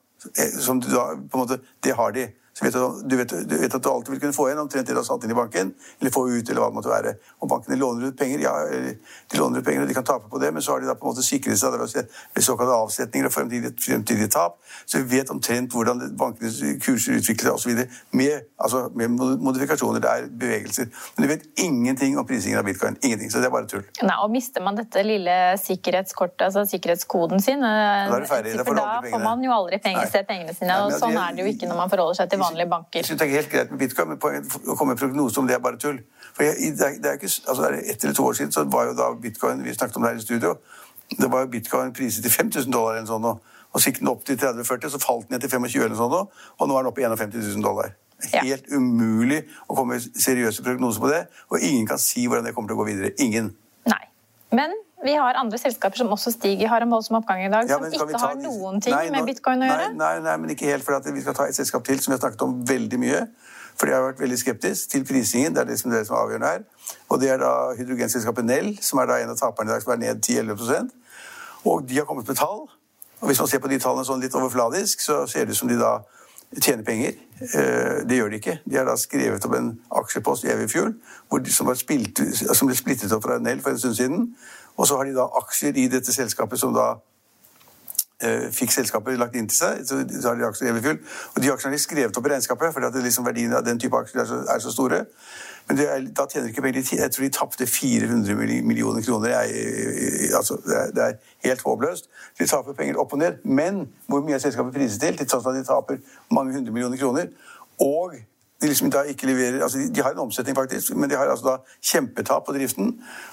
Som 0.59 0.81
du 0.83 0.91
da, 0.91 1.13
på 1.15 1.39
en 1.39 1.45
måte, 1.45 1.61
Det 1.85 1.95
har 1.95 2.11
de. 2.11 2.29
Så 2.55 2.65
vet 2.65 2.75
du, 2.75 3.03
du, 3.11 3.17
vet, 3.19 3.33
du 3.51 3.57
vet 3.59 3.75
at 3.75 3.83
du 3.83 3.89
alltid 3.91 4.15
vil 4.15 4.21
kunne 4.23 4.37
få 4.37 4.47
igjen 4.47 4.61
omtrent 4.63 4.87
det 4.87 4.95
du 4.95 5.01
har 5.01 5.07
satt 5.07 5.25
inn 5.27 5.33
i 5.35 5.37
banken, 5.37 5.73
eller 6.01 6.13
få 6.15 6.23
ut, 6.31 6.49
eller 6.49 6.63
hva 6.63 6.69
det 6.71 6.77
måtte 6.77 6.93
være. 6.93 7.15
Og 7.43 7.49
bankene 7.51 7.79
låner 7.81 8.13
ut 8.13 8.19
penger, 8.19 8.45
ja, 8.45 8.53
de 8.71 9.41
låner 9.41 9.59
ut 9.59 9.67
penger, 9.67 9.83
og 9.83 9.91
de 9.91 9.97
kan 9.97 10.07
tape 10.07 10.31
på 10.31 10.39
det, 10.39 10.53
men 10.55 10.63
så 10.63 10.77
har 10.77 10.85
de 10.85 10.87
da 10.87 10.95
på 10.95 11.09
en 11.09 11.15
måte 11.17 11.25
sikret 11.27 11.59
seg 11.59 11.75
ved 11.75 12.47
såkalte 12.47 12.77
avsetninger 12.85 13.27
og 13.27 13.35
fremtidige, 13.35 13.75
fremtidige 13.83 14.31
tap. 14.31 14.61
Så 14.87 15.03
vi 15.03 15.19
vet 15.19 15.33
omtrent 15.35 15.75
hvordan 15.75 16.05
bankenes 16.21 16.61
kurser 16.85 17.19
utvikler 17.19 17.51
seg 17.51 17.59
osv. 17.59 17.99
Med, 18.15 18.47
altså, 18.63 18.85
med 18.95 19.19
modifikasjoner, 19.19 20.05
det 20.05 20.13
er 20.13 20.31
bevegelser. 20.45 20.93
Men 21.17 21.27
du 21.27 21.33
vet 21.33 21.49
ingenting 21.59 22.19
om 22.23 22.29
prisingen 22.29 22.63
av 22.63 22.69
bitcoin. 22.71 23.01
Ingenting. 23.03 23.35
Så 23.35 23.43
det 23.43 23.51
er 23.51 23.55
bare 23.57 23.67
tull. 23.71 23.83
Nei, 24.03 24.21
og 24.23 24.31
Mister 24.31 24.63
man 24.63 24.79
dette 24.79 25.03
lille 25.03 25.37
sikkerhetskortet, 25.59 26.47
altså 26.53 26.65
sikkerhetskoden 26.71 27.43
sin, 27.43 27.67
eh, 27.67 28.07
Da. 28.15 28.21
Da 28.21 28.65
får 28.65 28.79
da 28.79 29.01
får 29.11 29.23
man 29.23 29.43
jo 29.43 29.53
aldri 29.59 29.79
penger, 29.83 30.07
se 30.11 30.23
pengene 30.29 30.55
sine. 30.55 30.71
Nei, 30.71 30.81
og 30.87 30.95
Sånn 31.03 31.19
er 31.19 31.35
det 31.35 31.45
jo 31.45 31.51
ikke 31.51 31.69
når 31.71 31.83
man 31.83 31.91
forholder 31.91 32.23
seg 32.23 32.31
til 32.31 32.44
vanlige 32.45 32.69
banker. 32.71 32.99
Jeg 32.99 33.09
synes 33.09 33.21
det 33.21 33.27
er 33.29 33.35
helt 33.35 33.51
greit 33.51 33.71
med 33.71 33.81
bitcoin, 33.83 34.09
men 34.13 34.21
poenget 34.23 34.57
å 34.67 34.77
komme 34.79 34.95
med 34.95 35.01
prognose 35.01 35.41
om 35.41 35.49
det 35.49 35.57
er 35.57 35.63
bare 35.65 35.81
tull. 35.81 35.99
For 36.35 36.47
jeg, 36.47 36.75
det, 36.79 36.87
er, 36.87 37.01
det 37.03 37.11
er 37.11 37.19
ikke, 37.21 37.33
altså 37.49 37.71
det 37.71 37.83
Ett 37.91 38.05
eller 38.05 38.15
to 38.19 38.29
år 38.29 38.39
siden 38.39 38.53
så 38.53 38.65
var 38.71 38.89
jo 38.91 38.95
da 38.99 39.11
bitcoin 39.23 39.65
Vi 39.65 39.75
snakket 39.75 39.97
om 39.97 40.07
det 40.07 40.13
her 40.13 40.23
i 40.23 40.25
studio. 40.25 40.55
Det 41.11 41.31
var 41.33 41.45
jo 41.45 41.51
bitcoin 41.53 41.93
priset 41.95 42.25
til 42.25 42.33
5000 42.33 42.73
dollar 42.73 42.97
eller 42.99 43.11
sånn 43.11 43.23
nå. 43.25 43.35
Og 43.75 43.83
så 43.83 43.91
gikk 43.91 44.01
den 44.05 44.11
opp 44.13 44.23
til 44.27 44.39
30-40, 44.39 44.91
så 44.95 45.03
falt 45.03 45.29
den 45.29 45.35
ned 45.35 45.43
til 45.43 45.51
25 45.51 45.85
eller 45.89 45.99
sånn 45.99 46.13
nå, 46.15 46.23
Og 46.59 46.69
nå 46.71 46.77
er 46.77 46.85
den 46.85 46.91
oppe 46.93 47.03
i 47.03 47.07
51 47.09 47.35
000 47.41 47.65
dollar. 47.65 47.95
Ja. 48.31 48.41
Helt 48.45 48.71
umulig 48.73 49.43
å 49.67 49.77
komme 49.77 49.97
med 49.97 50.21
seriøse 50.23 50.63
prognoser 50.65 51.03
på 51.03 51.11
det. 51.11 51.23
Og 51.51 51.61
ingen 51.61 51.87
kan 51.89 52.01
si 52.01 52.27
hvordan 52.29 52.47
det 52.47 52.55
kommer 52.57 52.71
til 52.71 52.79
å 52.79 52.83
gå 52.85 52.89
videre. 52.93 53.13
Ingen. 53.21 53.51
Nei. 53.91 54.05
Men 54.55 54.77
vi 55.05 55.15
har 55.21 55.37
andre 55.41 55.59
selskaper 55.61 56.01
som 56.01 56.13
også 56.15 56.33
stiger, 56.33 56.69
har 56.73 56.85
en 56.85 56.93
voldsom 56.93 57.19
oppgang 57.21 57.45
i 57.45 57.51
dag, 57.53 57.69
Ja, 57.69 57.77
som 57.77 57.93
ikke 57.93 58.13
ta 58.15 58.23
har 58.27 58.39
noen 58.41 58.81
ting 58.81 58.95
Nei, 58.95 59.11
med 59.13 59.29
bitcoin 59.29 59.65
å 59.65 59.69
gjøre. 59.69 59.89
Nei, 59.93 60.13
nei, 60.17 60.23
nei 60.25 60.37
men 60.41 60.55
ikke 60.55 60.71
helt. 60.71 60.85
For 60.87 60.97
at 60.97 61.09
vi 61.13 61.25
skal 61.25 61.37
ta 61.37 61.49
et 61.51 61.57
selskap 61.57 61.85
til 61.85 62.01
som 62.01 62.13
vi 62.13 62.17
har 62.17 62.23
snakket 62.23 62.47
om 62.47 62.57
veldig 62.69 63.01
mye. 63.03 63.27
For 63.75 63.91
jeg 63.91 63.99
har 63.99 64.07
vært 64.07 64.23
veldig 64.23 64.39
skeptisk 64.39 64.91
til 64.95 65.05
prisingen. 65.05 65.55
Det 65.55 65.65
er 65.65 65.69
det 65.69 65.77
som, 65.81 65.91
det 65.93 66.05
som 66.07 66.17
er 66.17 66.23
avgjørende 66.23 66.53
her. 66.55 66.65
Og 67.11 67.21
det 67.21 67.31
er 67.35 67.43
da 67.43 67.53
hydrogenselskapet 67.79 68.47
Nell, 68.47 68.73
som 68.81 69.03
er 69.03 69.11
da 69.11 69.19
en 69.21 69.35
av 69.35 69.41
taperne 69.41 69.71
i 69.71 69.75
dag, 69.75 69.85
som 69.85 69.93
er 69.97 70.01
ned 70.05 70.25
10-11% 70.25 70.91
Og 71.71 71.85
de 71.89 71.99
har 71.99 72.09
kommet 72.09 72.29
med 72.29 72.39
tall. 72.39 72.65
Og 73.21 73.31
hvis 73.31 73.41
man 73.41 73.49
ser 73.51 73.63
på 73.65 73.71
de 73.73 73.81
tallene 73.83 74.07
sånn 74.07 74.23
litt 74.23 74.35
overfladisk, 74.37 75.01
så 75.05 75.25
ser 75.31 75.45
det 75.45 75.57
ut 75.57 75.61
som 75.63 75.71
de 75.71 75.79
da 75.81 75.99
tjener 76.63 76.85
penger. 76.85 77.15
Eh, 77.41 78.09
Det 78.09 78.17
gjør 78.17 78.29
de 78.29 78.37
ikke. 78.37 78.59
De 78.71 78.77
har 78.77 78.85
da 78.85 78.97
skrevet 78.97 79.45
opp 79.45 79.55
en 79.55 79.73
aksjepost 79.91 80.45
i 80.45 80.53
Everfuel 80.53 80.95
som, 81.51 81.71
som 81.75 82.69
ble 82.69 82.77
splittet 82.77 83.13
opp 83.13 83.25
fra 83.25 83.39
NL 83.39 83.61
for 83.61 83.71
en 83.71 83.79
stund 83.79 83.95
siden. 83.95 84.29
Og 84.77 84.87
så 84.87 84.97
har 84.97 85.05
de 85.05 85.15
da 85.15 85.27
aksjer 85.41 85.77
i 85.79 85.89
dette 85.89 86.13
selskapet 86.13 86.59
som 86.61 86.75
da 86.75 86.95
eh, 88.23 88.51
fikk 88.55 88.73
selskapet 88.75 89.19
lagt 89.19 89.37
inn 89.39 89.49
til 89.49 89.57
seg. 89.57 89.85
Så, 89.87 90.03
har 90.29 90.39
de 90.39 90.47
aksjer 90.47 90.69
i 90.69 90.73
Everfuel. 90.75 91.01
Og 91.35 91.43
de 91.43 91.53
aksjene 91.53 91.75
har 91.75 91.79
de 91.79 91.83
skrevet 91.83 92.17
opp 92.17 92.27
i 92.27 92.35
regnskapet, 92.35 92.75
fordi 92.75 92.91
at 92.91 93.03
liksom 93.09 93.27
verdien 93.27 93.55
av 93.55 93.67
den 93.67 93.81
type 93.81 93.99
aksjer 93.99 94.23
er 94.25 94.31
så, 94.31 94.41
er 94.55 94.63
så 94.63 94.75
store. 94.75 95.05
Men 95.69 95.79
er, 95.81 96.01
da 96.13 96.27
tjener 96.29 96.45
de 96.47 96.51
ikke 96.53 96.63
penger. 96.63 96.89
Jeg 96.99 97.11
tror 97.15 97.25
de 97.25 97.31
tapte 97.33 97.67
400 97.67 98.35
millioner 98.63 99.03
kroner. 99.03 99.29
Jeg- 99.29 100.35
altså, 100.37 100.59
det, 100.67 100.77
er, 100.77 100.91
det 100.93 101.03
er 101.03 101.13
helt 101.49 101.63
håpløst. 101.63 102.09
De 102.39 102.47
taper 102.47 102.73
penger 102.73 102.99
opp 103.01 103.13
og 103.13 103.19
ned. 103.19 103.39
Men 103.45 103.89
hvor 104.07 104.21
mye 104.21 104.35
er 104.37 104.43
selskapet 104.45 104.75
priset 104.75 105.01
til? 105.01 105.17
Til 105.17 105.29
tross 105.29 105.43
for 105.43 105.51
at 105.51 105.57
de 105.57 105.65
taper 105.65 105.97
mange 106.31 106.53
hundre 106.55 106.73
millioner 106.73 106.97
kroner. 107.01 107.27
Og 107.81 108.13
de 108.63 108.67
liksom 108.69 108.91
da 108.91 109.03
ikke 109.09 109.27
leverer, 109.27 109.63
altså 109.63 109.79
de, 109.79 109.89
de 109.95 110.03
har 110.03 110.13
en 110.13 110.19
omsetning 110.19 110.57
faktisk, 110.57 110.95
men 110.97 111.11
de 111.11 111.17
har 111.17 111.27
altså 111.33 111.49
da 111.49 111.57
kjempetap 111.83 112.45
på 112.47 112.53
driften. 112.53 112.93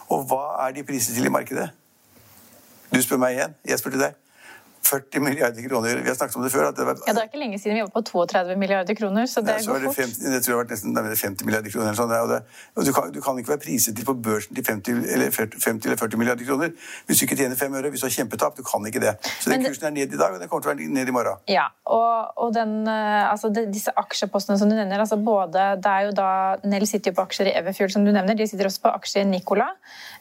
Og 0.10 0.24
hva 0.32 0.68
er 0.68 0.74
de 0.76 0.84
priset 0.84 1.16
til 1.16 1.26
i 1.26 1.30
markedet? 1.34 1.70
Du 2.96 3.02
spør 3.02 3.18
meg 3.22 3.36
igjen. 3.38 3.54
Jeg 3.68 3.80
spurte 3.80 4.00
deg. 4.00 4.16
40 4.92 5.24
milliarder 5.26 5.68
kroner. 5.70 6.02
Vi 6.04 6.10
har 6.12 6.18
snakket 6.20 6.38
om 6.40 6.46
det 6.46 6.52
før. 6.54 6.68
at 6.70 6.78
det 6.80 6.86
var... 6.88 7.00
Ja, 7.08 7.14
Det 7.16 7.24
er 7.24 7.30
ikke 7.32 7.42
lenge 7.44 7.60
siden 7.62 7.80
vi 7.80 7.84
var 7.86 7.94
på 7.96 8.04
32 8.12 8.58
milliarder 8.64 8.98
kroner, 9.00 9.26
så 9.32 9.44
det 9.46 9.56
nei, 9.56 9.64
så 9.66 9.72
går 9.74 9.86
det 9.86 9.94
fort. 9.96 10.18
det 10.22 10.40
tror 10.44 10.52
jeg 10.52 10.58
har 10.58 10.64
vært 10.64 10.74
nesten 10.76 10.96
nærmere 10.98 11.20
50 11.22 11.48
milliarder 11.50 11.74
kroner. 11.76 11.98
Sånn, 12.02 12.14
og 12.18 12.30
det, 12.34 12.40
og 12.76 12.88
du, 12.88 12.92
kan, 12.98 13.12
du 13.16 13.22
kan 13.26 13.40
ikke 13.42 13.54
være 13.56 13.64
priset 13.66 13.98
til 13.98 14.08
på 14.08 14.16
børsen 14.28 14.58
til 14.58 14.68
50 14.68 15.06
eller 15.16 15.32
40, 15.36 15.62
50 15.66 15.90
eller 15.90 16.02
40 16.04 16.22
milliarder 16.22 16.48
kroner 16.50 16.74
hvis 17.08 17.22
du 17.22 17.26
ikke 17.28 17.38
tjener 17.40 17.60
fem 17.60 17.74
øre. 17.80 17.90
Hvis 17.94 18.04
du 18.04 18.08
har 18.10 18.16
kjempetap. 18.18 18.58
Du 18.58 18.64
kan 18.68 18.86
ikke 18.88 19.02
det. 19.04 19.14
Så 19.42 19.52
den 19.52 19.64
kursen 19.66 19.88
er 19.90 19.94
ned 19.96 20.14
i 20.14 20.20
dag, 20.20 20.36
og 20.36 20.40
den 20.42 20.50
kommer 20.52 20.66
til 20.66 20.72
å 20.72 20.74
være 20.76 20.90
ned 20.98 21.10
i 21.10 21.16
morgen. 21.16 21.40
Ja, 21.52 21.68
og, 21.88 22.34
og 22.44 22.54
den, 22.56 22.74
eh, 22.90 23.30
altså 23.32 23.50
de, 23.54 23.66
disse 23.72 23.94
aksjepostene 23.98 24.58
som 24.60 24.70
du 24.72 24.76
nevner, 24.76 25.02
altså 25.04 25.18
både, 25.22 25.66
det 25.82 25.92
er 25.92 26.08
jo 26.10 26.14
da, 26.18 26.30
Nell 26.68 26.86
sitter 26.90 27.12
jo 27.12 27.20
på 27.20 27.26
aksjer 27.30 27.52
i 27.52 27.56
Everfuel, 27.62 27.92
som 27.94 28.06
du 28.06 28.12
nevner, 28.14 28.36
de 28.38 28.48
sitter 28.50 28.68
også 28.70 28.84
på 28.86 28.94
aksjer 29.00 29.24
i 29.26 29.30
Nicola. 29.32 29.70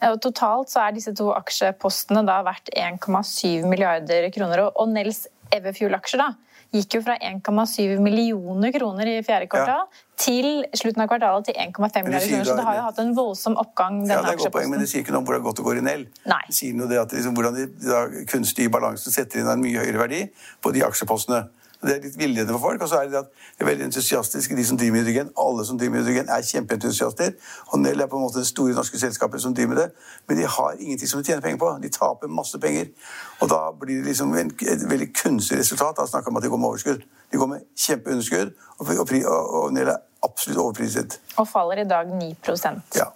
Eh, 0.01 0.11
Og 0.11 0.21
totalt 0.25 0.73
så 0.73 0.85
er 0.87 0.97
disse 0.97 1.15
to 1.17 1.31
aksjepostene 1.35 2.23
da 2.27 2.41
verdt 2.47 2.71
1,7 2.77 3.67
milliarder 3.69 4.29
kroner. 4.35 4.60
Og, 4.65 4.73
og 4.81 4.89
Nels 4.93 5.27
Everfuel-aksjer 5.51 6.21
da, 6.21 6.29
gikk 6.71 6.95
jo 6.95 7.01
fra 7.03 7.17
1,7 7.19 7.99
millioner 8.03 8.71
kroner 8.75 9.09
i 9.11 9.17
fjerde 9.27 9.49
kvartal 9.51 9.89
til 10.21 10.63
slutten 10.77 11.03
av 11.03 11.09
kvartalet 11.11 11.49
til 11.49 11.57
1,5 11.59 11.81
millioner 11.81 12.05
milliarder 12.07 12.29
kroner. 12.31 12.45
Så 12.47 12.57
det 12.61 12.67
har 12.69 12.77
jo 12.79 12.85
hatt 12.87 13.01
en 13.03 13.15
voldsom 13.17 13.57
oppgang, 13.59 14.03
Ja, 14.05 14.21
denne 14.21 14.29
det 14.29 14.37
er 14.37 14.43
godt 14.45 14.55
poeng, 14.55 14.71
men 14.71 14.85
det 14.85 14.91
sier 14.93 15.03
ikke 15.03 15.15
noe 15.17 15.25
om 15.25 15.31
hvordan 15.31 15.47
godt 15.49 15.59
det 15.59 15.67
går 15.67 15.81
i 15.81 15.87
Nell. 15.89 16.05
Nei. 16.31 16.43
Det 16.47 16.59
sier 16.61 16.77
noe 16.79 16.91
det 16.91 17.01
at 17.03 17.17
liksom, 17.17 17.35
hvordan 17.39 17.59
de 17.59 17.67
da, 17.83 18.05
kunstig 18.31 18.69
i 18.69 18.73
balansen 18.77 19.17
setter 19.17 19.43
inn 19.43 19.51
en 19.51 19.65
mye 19.65 19.83
høyere 19.83 20.05
verdi 20.05 20.23
på 20.63 20.75
de 20.77 20.85
aksjepostene. 20.87 21.43
Det 21.83 21.95
er 21.97 22.03
litt 22.05 22.19
villedende 22.19 22.53
for 22.53 22.69
folk. 22.69 22.83
Og 22.83 22.89
så 22.89 23.01
er 23.01 23.09
det 23.09 23.13
det 23.13 23.19
at 23.19 23.31
de 23.59 23.65
er 23.65 23.69
veldig 23.71 23.85
entusiastiske, 23.85 24.57
de 24.57 24.65
som 24.67 24.79
driver 24.79 24.93
med 24.93 25.05
hydrogen. 25.05 25.31
Alle 25.45 25.65
som 25.67 25.79
driver 25.79 25.95
med 25.95 26.03
hydrogen, 26.05 26.29
er 26.29 26.43
kjempeentusiaster. 26.43 27.33
Og 27.73 27.81
Nell 27.81 28.01
er 28.01 28.11
på 28.11 28.17
en 28.17 28.27
måte 28.27 28.39
det 28.39 28.47
store 28.47 28.75
norske 28.77 28.99
selskapet 28.99 29.43
som 29.43 29.55
driver 29.55 29.75
med 29.75 29.83
det. 29.83 29.89
Men 30.29 30.39
de 30.39 30.45
har 30.57 30.77
ingenting 30.79 31.09
som 31.09 31.23
de 31.23 31.27
tjener 31.27 31.41
penger 31.41 31.59
på. 31.59 31.71
De 31.83 31.89
taper 31.89 32.29
masse 32.41 32.59
penger. 32.59 32.93
Og 33.41 33.49
da 33.49 33.63
blir 33.81 33.97
det 33.97 34.13
liksom 34.13 34.35
et 34.35 34.91
veldig 34.91 35.09
kunstig 35.23 35.59
resultat. 35.59 35.97
Da 35.97 36.07
snakker 36.07 36.31
om 36.31 36.37
at 36.37 36.43
de 36.43 36.53
går 36.53 36.57
med 36.61 36.69
overskudd. 36.69 37.03
De 37.33 37.37
går 37.37 37.47
med 37.47 37.67
kjempeunderskudd, 37.79 38.55
og, 38.79 38.87
og, 38.99 39.13
og, 39.27 39.55
og 39.63 39.73
Nell 39.73 39.89
er 39.89 40.01
absolutt 40.25 40.59
overpriset. 40.59 41.21
Og 41.37 41.49
faller 41.49 41.85
i 41.85 41.89
dag 41.89 42.09
9 42.11 42.35
Ja. 42.97 43.07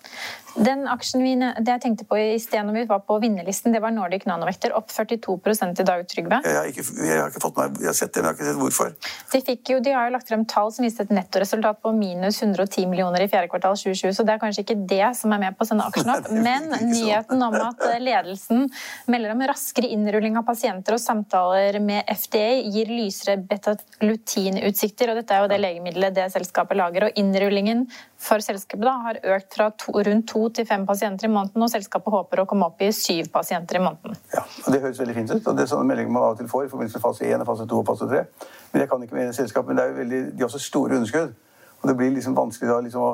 Den 0.54 0.84
aksjen 0.86 1.22
vi, 1.24 1.34
det 1.34 1.72
jeg 1.72 1.82
tenkte 1.82 2.06
på 2.06 2.18
i 2.18 2.38
sted 2.38 2.62
når 2.66 2.76
vi 2.76 2.84
var 2.90 3.00
på 3.06 3.16
vinnerlisten, 3.22 3.72
det 3.74 3.80
var 3.82 3.90
Nordic 3.94 4.26
Nanovekter, 4.28 4.74
opp 4.78 4.92
42% 4.92 5.82
i 5.82 5.86
dag, 5.86 6.04
Trygve. 6.10 6.38
Jeg 6.46 6.56
har, 6.56 6.68
ikke, 6.70 6.84
jeg 7.02 7.18
har 7.18 7.32
ikke 7.32 7.42
fått 7.42 7.58
meg, 7.58 7.80
jeg 7.82 7.90
har 7.90 7.96
sett 7.98 8.14
det, 8.14 8.22
men 8.22 8.30
jeg 8.30 8.34
har 8.34 8.38
ikke 8.38 8.48
sett 8.50 8.60
hvorfor. 8.60 8.92
De, 9.32 9.40
fikk 9.48 9.72
jo, 9.74 9.80
de 9.82 9.94
har 9.96 10.08
jo 10.08 10.14
lagt 10.14 10.30
frem 10.30 10.44
tall 10.50 10.70
som 10.74 10.86
viste 10.86 11.02
et 11.06 11.14
nettoresultat 11.14 11.80
på 11.82 11.92
minus 11.96 12.38
110 12.42 12.86
millioner 12.90 13.24
i 13.24 13.28
fjerde 13.32 13.50
kvartal 13.50 13.74
2020, 13.80 14.14
så 14.14 14.26
det 14.26 14.36
er 14.36 14.42
kanskje 14.44 14.64
ikke 14.66 14.78
det 14.94 15.10
som 15.18 15.34
er 15.34 15.42
med 15.42 15.58
på 15.58 15.66
å 15.66 15.70
sende 15.70 15.88
aksjen 15.90 16.14
opp. 16.14 16.30
Men 16.30 16.70
sånn. 16.70 16.92
nyheten 16.92 17.46
om 17.48 17.58
at 17.58 17.84
eh, 17.88 18.00
ledelsen 18.04 18.68
melder 19.10 19.34
om 19.34 19.44
raskere 19.50 19.90
innrulling 19.96 20.38
av 20.38 20.46
pasienter 20.46 20.96
og 20.96 21.02
samtaler 21.02 21.80
med 21.82 22.06
FDA 22.14 22.60
gir 22.62 22.94
lysere 22.94 23.40
betalutinutsikter, 23.42 25.10
og 25.10 25.18
dette 25.18 25.34
er 25.34 25.44
jo 25.44 25.50
det 25.50 25.60
legemiddelet 25.62 26.14
det 26.14 26.30
selskapet 26.34 26.78
lager. 26.78 27.08
Og 27.08 27.20
innrullingen 27.20 27.88
for 28.24 28.42
selskapet 28.44 28.86
da, 28.86 28.94
har 29.04 29.20
økt 29.36 29.56
fra 29.56 29.68
to, 29.78 29.92
rundt 30.06 30.26
to 30.30 30.46
til 30.56 30.66
fem 30.68 30.86
pasienter 30.88 31.28
i 31.28 31.32
måneden, 31.32 31.62
og 31.62 31.70
selskapet 31.72 32.14
håper 32.14 32.42
å 32.42 32.46
komme 32.48 32.68
opp 32.70 32.82
i 32.84 32.90
syv 32.96 33.28
pasienter 33.34 33.78
i 33.78 33.84
måneden. 33.84 34.16
Ja, 34.32 34.44
og 34.64 34.72
Det 34.72 34.80
høres 34.80 35.00
veldig 35.00 35.14
fint 35.18 35.34
ut. 35.34 35.46
og 35.46 35.56
Det 35.56 35.66
er 35.66 35.70
sånne 35.74 35.88
meldinger 35.90 36.16
man 36.16 36.26
av 36.28 36.34
og 36.34 36.40
til 36.40 36.48
får 36.48 36.66
i 36.66 36.72
forbindelse 36.72 36.98
med 36.98 37.06
fase 37.06 37.28
1, 37.28 37.44
og 37.44 37.50
fase 37.52 37.68
2 37.70 37.80
og 37.82 37.86
fase 37.92 38.10
3. 38.10 38.24
Men 38.72 38.84
jeg 38.84 38.90
kan 38.90 39.06
ikke 39.06 39.18
med 39.18 39.32
selskap, 39.36 39.66
men 39.68 39.76
det 39.76 39.84
er 39.84 39.92
jo 39.92 39.98
veldig, 40.00 40.20
de 40.32 40.44
har 40.44 40.50
også 40.50 40.62
store 40.64 40.98
underskudd. 40.98 41.34
Og 41.82 41.88
det 41.88 41.96
blir 41.96 42.14
liksom 42.14 42.36
vanskelig 42.36 42.70
da 42.70 42.80
liksom 42.80 43.04
å 43.04 43.12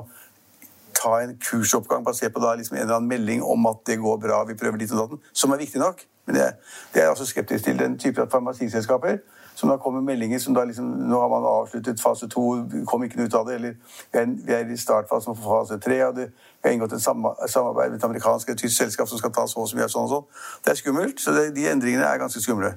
ta 1.00 1.16
en 1.22 1.36
kursoppgang 1.40 2.04
basert 2.04 2.34
på 2.34 2.42
da 2.44 2.54
liksom 2.54 2.76
en 2.76 2.82
eller 2.82 3.00
annen 3.00 3.08
melding 3.08 3.42
om 3.42 3.66
at 3.66 3.82
det 3.86 3.98
går 3.98 4.16
bra, 4.22 4.44
vi 4.44 4.54
prøver 4.54 4.78
dit 4.78 4.92
og 4.92 5.02
datten, 5.02 5.20
som 5.32 5.52
er 5.52 5.62
viktig 5.62 5.80
nok. 5.80 6.04
Men 6.26 6.36
det, 6.36 6.48
det 6.94 7.02
er 7.02 7.08
jeg 7.08 7.16
også 7.16 7.26
skeptisk 7.26 7.64
til. 7.64 7.78
Den 7.78 7.98
type 7.98 8.26
farmasiselskaper 8.30 9.18
som 9.60 9.68
da 9.68 9.76
kommer 9.76 10.00
meldinger 10.00 10.40
som 10.40 10.54
da 10.56 10.64
liksom 10.64 10.88
Nå 11.10 11.20
har 11.20 11.28
man 11.28 11.44
avsluttet 11.44 12.00
fase 12.00 12.28
to, 12.32 12.44
kom 12.88 13.04
ikke 13.04 13.20
noe 13.20 13.28
ut 13.28 13.36
av 13.36 13.48
det. 13.48 13.58
Eller 13.60 13.76
vi 14.12 14.54
er, 14.56 14.64
i 14.64 14.78
startfasen 14.80 15.36
for 15.36 15.60
fase 15.60 15.78
tre. 15.82 16.00
og 16.06 16.16
det, 16.16 16.30
Vi 16.60 16.68
har 16.68 16.74
inngått 16.76 16.92
et 16.92 17.00
samarbeid 17.00 17.88
med 17.88 17.96
et 17.96 18.04
amerikansk 18.04 18.50
tysk 18.52 18.74
selskap 18.74 19.08
som 19.08 19.16
skal 19.16 19.32
ta 19.32 19.46
så 19.48 19.62
og 19.62 19.68
så 19.70 19.78
mye 19.78 19.86
sånn 19.88 20.04
og 20.04 20.10
sånn. 20.12 20.26
Det 20.60 20.74
er 20.74 20.76
skummelt. 20.76 21.22
Så 21.22 21.32
det, 21.32 21.46
de 21.56 21.64
endringene 21.70 22.04
er 22.04 22.20
ganske 22.20 22.42
skumle. 22.44 22.74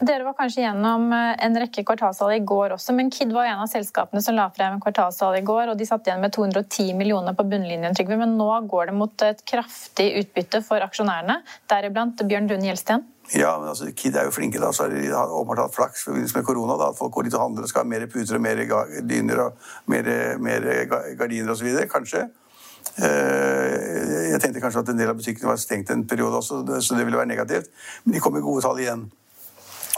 Dere 0.00 0.24
var 0.24 0.34
kanskje 0.38 0.64
gjennom 0.64 1.12
eh, 1.12 1.34
en 1.44 1.58
rekke 1.60 1.84
kvartalstall 1.84 2.32
i 2.38 2.40
går 2.48 2.72
også, 2.78 2.96
men 2.96 3.12
Kid 3.12 3.34
var 3.36 3.50
en 3.50 3.60
av 3.66 3.68
selskapene 3.70 4.24
som 4.24 4.38
la 4.38 4.48
frem 4.56 4.80
kvartalstall 4.82 5.36
i 5.38 5.44
går, 5.44 5.74
og 5.74 5.78
de 5.78 5.86
satt 5.86 6.08
igjen 6.08 6.24
med 6.24 6.32
210 6.32 6.96
millioner 6.98 7.36
på 7.36 7.46
bunnlinjen, 7.52 7.92
Trygve. 7.92 8.16
Men 8.24 8.34
nå 8.40 8.48
går 8.72 8.90
det 8.90 8.96
mot 8.96 9.28
et 9.28 9.44
kraftig 9.46 10.08
utbytte 10.24 10.64
for 10.64 10.80
aksjonærene, 10.82 11.42
deriblant 11.70 12.24
Bjørn 12.24 12.48
Rune 12.48 12.72
Gjelsten. 12.72 13.04
Ja, 13.36 13.54
men 13.60 13.70
altså, 13.70 13.92
Kid 13.94 14.16
er 14.16 14.26
jo 14.26 14.34
flinke. 14.34 14.58
da, 14.60 14.72
så 14.72 14.88
har 14.88 14.96
De 14.96 15.12
åpenbart 15.12 15.66
hatt 15.66 15.76
flaks 15.76 16.08
med 16.08 16.44
korona. 16.48 16.80
da, 16.80 16.90
At 16.90 16.98
folk 16.98 17.12
går 17.12 17.28
litt 17.28 17.36
og 17.36 17.44
handler 17.44 17.68
og 17.68 17.70
skal 17.70 17.84
ha 17.84 17.92
mer 17.92 18.08
puter 18.08 18.40
og 18.40 18.42
mer 18.42 18.64
dyner 19.04 19.46
og 19.46 19.74
mer, 19.86 20.08
mer 20.40 20.72
gardiner 21.20 21.52
osv. 21.52 21.68
Kanskje. 21.92 22.30
Eh, 22.98 24.30
jeg 24.32 24.40
tenkte 24.42 24.62
kanskje 24.62 24.82
at 24.82 24.90
en 24.92 24.98
del 25.00 25.12
av 25.12 25.18
butikkene 25.18 25.50
var 25.50 25.60
stengt 25.60 25.90
en 25.92 26.06
periode 26.08 26.40
også, 26.40 26.62
så 26.80 26.96
det 26.98 27.06
ville 27.06 27.18
være 27.18 27.30
negativt. 27.30 27.70
Men 28.04 28.16
de 28.16 28.22
kom 28.24 28.36
med 28.36 28.44
gode 28.44 28.64
tall 28.64 28.80
igjen. 28.82 29.06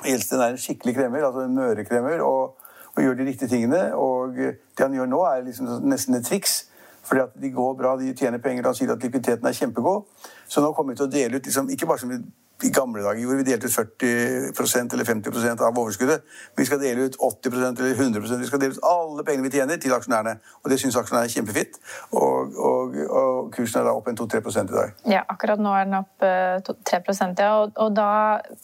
Elsten 0.05 0.43
er 0.43 0.55
en 0.55 0.61
skikkelig 0.61 0.95
kremmer, 0.99 1.25
altså 1.25 1.47
en 1.47 1.57
mørekremmer, 1.57 2.23
og, 2.27 2.71
og 2.95 3.03
gjør 3.03 3.19
de 3.19 3.27
riktige 3.31 3.49
tingene. 3.49 3.83
Og 3.95 4.37
det 4.37 4.83
han 4.83 4.95
gjør 4.95 5.11
nå, 5.11 5.25
er 5.31 5.45
liksom 5.49 5.71
nesten 5.89 6.19
et 6.19 6.27
triks. 6.27 6.65
Fordi 7.05 7.21
at 7.21 7.35
de 7.41 7.51
går 7.53 7.75
bra, 7.77 7.97
de 8.01 8.15
tjener 8.17 8.41
penger, 8.41 8.65
og 8.65 8.73
han 8.73 8.79
sier 8.79 8.93
at 8.95 9.03
likviditeten 9.05 9.49
er 9.49 9.57
kjempegod. 9.57 10.07
Så 10.49 10.65
nå 10.65 10.73
kommer 10.73 10.95
vi 10.95 11.03
til 11.03 11.09
å 11.09 11.13
dele 11.13 11.37
ut 11.39 11.47
liksom, 11.47 11.69
ikke 11.73 11.89
bare 11.89 12.01
som 12.01 12.15
i 12.63 12.71
gamle 12.71 13.03
dager 13.03 13.19
gjorde 13.19 13.41
vi 13.41 13.45
delte 13.49 13.67
ut 13.67 13.75
40% 13.75 14.95
eller 14.95 15.05
50% 15.05 15.63
av 15.67 15.79
overskuddet. 15.79 16.23
Vi 16.57 16.65
skal 16.69 16.79
dele 16.81 17.09
ut 17.09 17.17
80% 17.19 17.81
eller 17.83 17.95
100% 17.95 18.41
Vi 18.41 18.47
skal 18.47 18.61
dele 18.63 18.77
ut 18.77 18.85
alle 18.87 19.25
pengene 19.27 19.49
vi 19.49 19.51
tjener, 19.59 19.81
til 19.83 19.95
aksjonærene. 19.97 20.37
Og 20.63 20.71
det 20.71 20.79
syns 20.81 20.97
aksjonærene 20.97 21.27
er 21.27 21.35
kjempefitt. 21.35 21.81
Og, 22.13 22.55
og, 22.55 22.95
og, 23.09 23.51
kursen 23.55 23.81
er 23.81 23.89
da 23.89 23.95
opp 23.99 24.07
en 24.09 24.19
2-3 24.19 24.39
i 24.39 24.67
dag. 24.71 24.95
Ja, 25.11 25.25
akkurat 25.35 25.61
nå 25.63 25.73
er 25.75 25.89
den 25.89 25.99
opp 25.99 26.23
3 26.23 27.01
eh, 27.01 27.35
ja. 27.43 27.51
Og, 27.59 27.75
og 27.75 27.91
da 27.97 28.09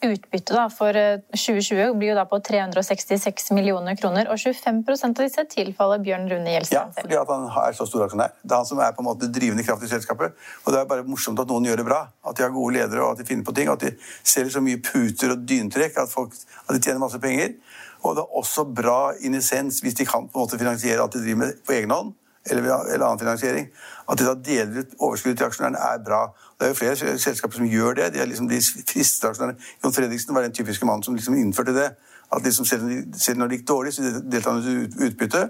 utbyttet 0.06 0.54
da, 0.54 0.68
for 0.72 0.94
2020 1.34 1.82
eh, 1.82 1.92
blir 1.98 2.12
jo 2.12 2.18
da 2.20 2.26
på 2.30 2.38
366 2.46 3.50
millioner 3.58 3.98
kroner. 3.98 4.30
Og 4.30 4.38
25% 4.38 5.10
av 5.10 5.26
disse 5.26 5.46
tilfaller 5.50 6.02
Bjørn 6.04 6.30
Rune 6.30 6.54
Gjelsten 6.54 6.78
ja, 6.78 6.86
fordi 6.94 7.18
at 7.18 7.34
han 7.34 7.48
er 7.66 7.76
så 7.76 7.88
stor 7.90 8.06
aksjonær. 8.06 8.38
Det 8.38 8.54
er 8.54 8.62
han 8.62 8.70
som 8.70 8.80
er 8.86 8.94
på 8.94 9.02
en 9.02 9.10
måte 9.10 9.28
drivende 9.34 9.66
kraft 9.66 9.82
i 9.82 9.90
selskapet. 9.90 10.38
Og 10.64 10.72
det 10.72 10.80
er 10.80 10.88
bare 10.94 11.06
morsomt 11.08 11.42
at 11.42 11.50
noen 11.50 11.66
gjør 11.66 11.82
det 11.82 11.88
bra. 11.90 12.04
At 12.22 12.38
de 12.38 12.46
har 12.46 12.54
gode 12.54 12.78
ledere 12.78 13.02
og 13.02 13.16
at 13.16 13.22
de 13.22 13.26
finner 13.26 13.44
på 13.44 13.56
ting. 13.56 13.68
at 13.68 13.79
de 13.80 13.92
selger 14.22 14.54
så 14.56 14.62
mye 14.64 14.80
puter 14.84 15.34
og 15.34 15.44
dyntrekk 15.48 15.98
at, 16.02 16.12
folk, 16.12 16.34
at 16.68 16.74
de 16.74 16.82
tjener 16.82 17.02
masse 17.02 17.20
penger. 17.22 17.54
Og 18.02 18.16
det 18.16 18.24
er 18.24 18.38
også 18.40 18.64
bra 18.64 19.12
in 19.20 19.36
essens 19.36 19.82
hvis 19.84 19.98
de 19.98 20.08
kan 20.08 20.28
på 20.28 20.38
en 20.38 20.46
måte 20.46 20.58
finansiere 20.58 21.02
alt 21.02 21.16
de 21.16 21.22
driver 21.24 21.42
med 21.44 21.62
på 21.66 21.76
egen 21.76 21.90
hånd. 21.90 22.14
Eller, 22.50 22.64
eller 22.64 23.04
annen 23.04 23.20
finansiering. 23.20 23.66
At 24.08 24.18
de 24.18 24.24
da 24.24 24.32
deler 24.34 24.80
ut 24.80 24.94
overskuddet 24.98 25.38
til 25.38 25.46
aksjonærene, 25.50 25.78
er 25.78 25.98
bra. 26.04 26.20
Det 26.56 26.66
er 26.66 26.70
jo 26.72 26.78
flere 26.78 27.18
selskaper 27.20 27.60
som 27.60 27.68
gjør 27.68 27.98
det. 27.98 28.06
De 28.14 28.22
er 28.22 28.30
liksom 28.30 28.48
de 28.48 28.60
fristede 28.88 29.28
aksjonærene. 29.28 29.60
Jon 29.84 29.92
Fredriksen 29.92 30.34
var 30.34 30.46
den 30.46 30.56
typiske 30.56 30.88
mannen 30.88 31.04
som 31.04 31.14
liksom 31.14 31.36
innførte 31.36 31.74
det. 31.76 31.90
At 32.32 32.42
liksom 32.46 32.64
selv, 32.64 32.88
selv 33.18 33.38
når 33.38 33.50
det 33.50 33.58
gikk 33.58 33.68
dårlig, 33.68 33.92
så 33.92 34.22
deltar 34.32 34.56
han 34.56 34.84
ut 34.86 34.96
utbytte. 35.06 35.42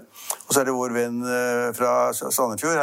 Og 0.47 0.53
så 0.53 0.61
er 0.61 0.67
det 0.67 0.75
vår 0.75 0.95
venn 0.97 1.19
eh, 1.23 1.67
fra 1.77 1.91
Sandefjord, 2.13 2.79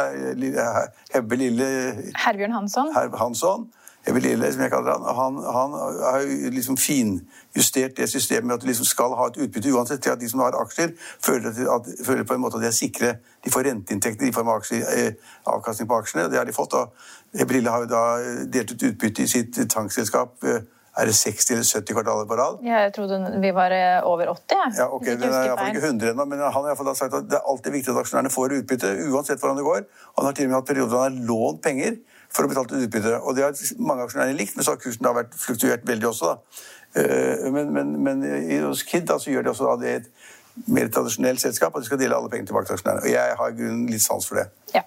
Hebbe 1.13 1.39
Lille 1.39 1.67
Herbjørn 2.15 2.55
Hansson. 2.57 2.93
Herb 2.95 3.17
Hansson 3.19 3.69
Lille, 4.07 4.53
som 4.53 4.61
jeg 4.61 4.71
kaller 4.71 4.91
han, 4.91 5.03
han, 5.03 5.35
han 5.53 5.73
har 6.03 6.51
liksom 6.55 6.77
finjustert 6.77 7.97
det 7.97 8.09
systemet 8.09 8.45
med 8.45 8.55
at 8.55 8.61
du 8.61 8.67
liksom 8.67 8.85
skal 8.85 9.13
ha 9.19 9.27
et 9.27 9.37
utbytte 9.37 9.73
uansett 9.75 10.01
til 10.01 10.13
at 10.15 10.21
de 10.21 10.29
som 10.29 10.39
har 10.39 10.55
aksjer, 10.61 10.95
føler, 11.25 11.51
at, 11.75 11.91
føler 12.05 12.23
på 12.23 12.33
en 12.33 12.41
måte 12.41 12.57
at 12.57 12.63
de 12.63 12.67
er 12.71 12.75
sikre. 12.75 13.13
De 13.45 13.51
får 13.51 13.67
renteinntekter 13.67 14.27
i 14.27 14.33
form 14.33 14.49
av 14.55 14.65
eh, 14.73 15.13
avkastning 15.45 15.89
på 15.89 15.99
aksjene. 15.99 16.25
og 16.25 16.31
Det 16.31 16.39
har 16.39 16.45
de 16.45 16.55
fått. 16.55 16.73
og 16.73 17.47
Brille 17.47 17.69
har 17.69 17.85
jo 17.85 17.91
da 17.91 18.03
delt 18.49 18.73
ut 18.73 18.83
utbytte 18.89 19.23
i 19.23 19.31
sitt 19.31 19.59
tankselskap. 19.69 20.37
Eh, 20.43 20.61
er 20.99 21.05
det 21.05 21.15
60 21.15 21.53
eller 21.53 21.63
70 21.63 21.93
kvartaler 21.93 22.25
på 22.27 22.35
rad? 22.35 22.63
Ja, 22.65 22.79
jeg 22.87 22.93
trodde 22.95 23.19
vi 23.41 23.51
var 23.55 23.71
eh, 23.71 23.99
over 24.03 24.31
80. 24.33 24.55
Ja, 24.55 24.69
ja 24.77 24.87
ok, 24.91 25.05
Den 25.05 25.29
er 25.31 25.45
iallfall 25.47 25.75
ikke 25.75 25.85
100 25.87 26.11
ennå, 26.11 26.25
men 26.25 26.39
han 26.39 26.65
har 26.65 26.93
sagt 26.93 27.13
at 27.13 27.27
det 27.29 27.37
er 27.37 27.51
alltid 27.51 27.71
viktig 27.71 27.93
at 27.93 28.01
aksjonærene 28.01 28.31
får 28.33 28.55
utbytte, 28.61 28.95
uansett 29.11 29.39
hvordan 29.39 29.59
det 29.59 29.67
går. 29.67 29.85
Han 30.17 30.25
har 30.27 30.35
til 30.35 30.47
og 30.47 30.49
med 30.49 30.57
hatt 30.59 30.71
perioder 30.71 30.89
hvor 30.95 31.05
han 31.05 31.19
har 31.19 31.27
lånt 31.29 31.61
penger 31.63 31.99
for 32.33 32.45
å 32.45 32.51
betale 32.51 32.83
utbytte. 32.85 33.15
Og 33.21 33.37
det 33.37 33.45
har 33.45 33.55
mange 33.81 34.05
aksjonærer 34.05 34.37
likt, 34.37 34.57
men 34.57 34.65
så 34.65 34.75
har 34.75 34.81
kursen 34.81 35.05
da 35.05 35.15
vært 35.17 35.33
fluktuert 35.37 35.87
veldig 35.87 36.09
også. 36.11 36.33
da. 36.33 36.61
Eh, 37.01 37.47
men, 37.53 37.73
men, 37.73 37.95
men 38.05 38.27
hos 38.67 38.83
Kid 38.87 39.07
da, 39.09 39.19
så 39.21 39.33
gjør 39.33 39.47
de 39.47 39.53
også 39.53 39.71
da 39.71 39.79
det 39.81 39.95
et 40.01 40.69
mer 40.69 40.89
tradisjonelt 40.91 41.41
selskap, 41.41 41.75
og 41.75 41.81
de 41.81 41.89
skal 41.89 41.99
dele 42.01 42.17
alle 42.17 42.29
pengene 42.31 42.49
tilbake 42.49 42.69
til 42.69 42.77
aksjonærene. 42.77 43.05
Og 43.05 43.11
jeg 43.13 43.35
har 43.41 43.51
i 43.51 43.59
grunnen 43.59 43.89
litt 43.91 44.03
sans 44.03 44.27
for 44.27 44.41
det. 44.41 44.49
Ja. 44.75 44.83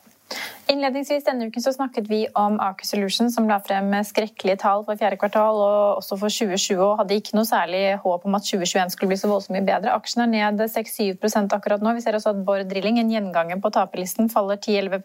Innledningsvis 0.73 1.25
denne 1.27 1.49
uken 1.51 1.63
så 1.63 1.73
snakket 1.75 2.07
vi 2.09 2.21
om 2.39 2.55
Aker 2.63 2.87
Solutions, 2.87 3.35
som 3.35 3.49
la 3.51 3.59
frem 3.61 3.91
skrekkelige 4.07 4.61
tall 4.63 4.85
for 4.87 4.97
fjerde 4.97 5.19
kvartal 5.21 5.59
og 5.61 5.99
også 5.99 6.17
for 6.21 6.33
2020, 6.33 6.79
og 6.81 7.01
hadde 7.01 7.19
ikke 7.19 7.35
noe 7.37 7.49
særlig 7.49 7.83
håp 8.05 8.25
om 8.29 8.39
at 8.39 8.47
2021 8.47 8.95
skulle 8.95 9.11
bli 9.11 9.19
så 9.21 9.29
voldsomt 9.29 9.57
mye 9.57 9.67
bedre. 9.67 9.93
Aksjen 9.93 10.25
er 10.25 10.31
ned 10.33 10.63
6-7 10.63 11.53
akkurat 11.53 11.83
nå. 11.85 11.93
Vi 11.99 12.05
ser 12.05 12.17
også 12.17 12.33
at 12.33 12.41
Borr 12.47 12.65
Drilling, 12.69 13.01
en 13.03 13.11
gjenganger 13.13 13.61
på 13.61 13.73
taperlisten, 13.75 14.31
faller 14.33 14.57
10-11 14.57 15.03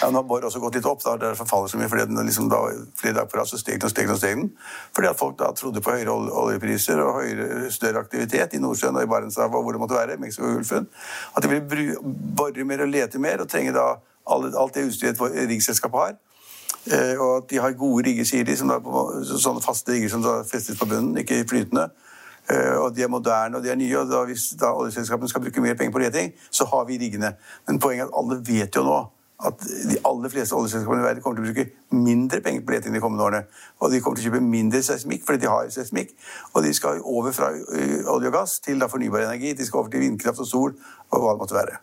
Ja, 0.00 0.08
Nå 0.08 0.22
har 0.22 0.28
Borr 0.30 0.46
også 0.48 0.62
gått 0.62 0.78
litt 0.78 0.88
opp, 0.88 1.02
da, 1.04 1.18
derfor 1.26 1.50
faller 1.50 1.74
så 1.74 1.82
mye, 1.82 1.90
fordi 1.90 2.08
den 2.08 2.24
liksom 2.30 2.48
da, 2.52 2.62
flere 2.96 3.18
dager 3.18 3.28
på 3.34 3.42
rad 3.42 3.50
så 3.50 3.60
steg 3.60 3.82
den 3.82 3.90
og 3.90 3.92
steg 3.92 4.08
den 4.08 4.14
og 4.14 4.22
steg 4.22 4.40
den. 4.40 4.48
Fordi 4.94 5.10
at 5.10 5.20
folk 5.20 5.36
da 5.42 5.50
trodde 5.58 5.84
på 5.84 5.98
høyere 5.98 6.16
oljepriser 6.44 7.02
og 7.04 7.20
høyere, 7.20 7.68
større 7.74 8.06
aktivitet 8.06 8.56
i 8.56 8.62
Nordsjøen 8.62 8.96
og 8.96 9.04
i 9.04 9.10
Barentshavet 9.10 9.58
og 9.58 9.66
hvor 9.66 9.76
det 9.76 9.84
måtte 9.84 9.98
være, 9.98 10.18
Mexico-Gulfen. 10.22 10.88
At 11.36 11.44
de 11.44 11.52
ville 11.52 12.16
bore 12.38 12.64
mer 12.64 12.86
og 12.86 12.92
lete 12.94 13.20
mer 13.20 13.42
og 13.44 13.50
trenge 13.50 13.74
da 13.74 13.94
alt 14.26 14.74
det 14.74 14.86
utstyret 14.88 15.20
et 15.20 15.48
riggselskap 15.48 15.92
har. 15.92 16.14
Eh, 16.92 17.20
og 17.20 17.36
at 17.36 17.50
de 17.50 17.60
har 17.60 17.72
gode 17.72 18.06
rigger, 18.08 18.26
sier 18.28 18.44
de, 18.44 18.56
da, 18.56 18.78
sånne 19.40 19.62
faste 19.64 19.94
rigger 19.94 20.10
som 20.12 20.24
da 20.24 20.42
festes 20.48 20.78
på 20.78 20.88
bunnen, 20.88 21.16
ikke 21.20 21.44
flytende. 21.48 21.88
Eh, 22.50 22.76
og 22.76 22.92
de 22.96 23.02
er 23.02 23.08
moderne 23.08 23.56
og 23.56 23.64
de 23.64 23.72
er 23.72 23.80
nye. 23.80 23.98
og 23.98 24.10
da, 24.10 24.24
Hvis 24.28 24.50
da 24.60 24.74
oljeselskapene 24.76 25.28
skal 25.28 25.44
bruke 25.46 25.64
mer 25.64 25.78
penger 25.80 25.92
på 25.92 26.02
leting, 26.04 26.32
så 26.50 26.68
har 26.68 26.84
vi 26.84 26.98
riggene. 27.00 27.34
Men 27.66 27.80
poenget 27.80 28.04
er 28.04 28.12
at 28.12 28.18
alle 28.20 28.40
vet 28.46 28.76
jo 28.76 28.84
nå 28.84 29.00
at 29.44 29.64
de 29.90 29.96
aller 30.08 30.30
fleste 30.30 30.54
oljeselskapene 30.56 31.02
i 31.02 31.04
verden 31.04 31.22
kommer 31.22 31.40
til 31.40 31.44
å 31.44 31.52
bruke 31.52 31.96
mindre 32.04 32.40
penger 32.40 32.62
på 32.64 32.76
leting 32.76 32.94
de 32.94 33.00
kommende 33.02 33.24
årene. 33.24 33.48
Og 33.80 33.90
de 33.92 34.00
kommer 34.00 34.20
til 34.20 34.28
å 34.28 34.30
kjøpe 34.30 34.44
mindre 34.44 34.82
seismikk 34.84 35.24
fordi 35.24 35.44
de 35.44 35.50
har 35.52 35.72
seismikk. 35.72 36.14
Og 36.52 36.62
de 36.64 36.74
skal 36.76 37.00
over 37.00 37.32
fra 37.32 37.50
olje 37.50 38.30
og 38.30 38.36
gass 38.36 38.60
til 38.64 38.84
fornybar 38.88 39.26
energi. 39.26 39.56
De 39.56 39.66
skal 39.66 39.82
over 39.82 39.92
til 39.92 40.04
vindkraft 40.04 40.44
og 40.44 40.48
sol 40.48 40.78
og 41.10 41.18
hva 41.18 41.34
det 41.34 41.42
måtte 41.42 41.60
være. 41.60 41.80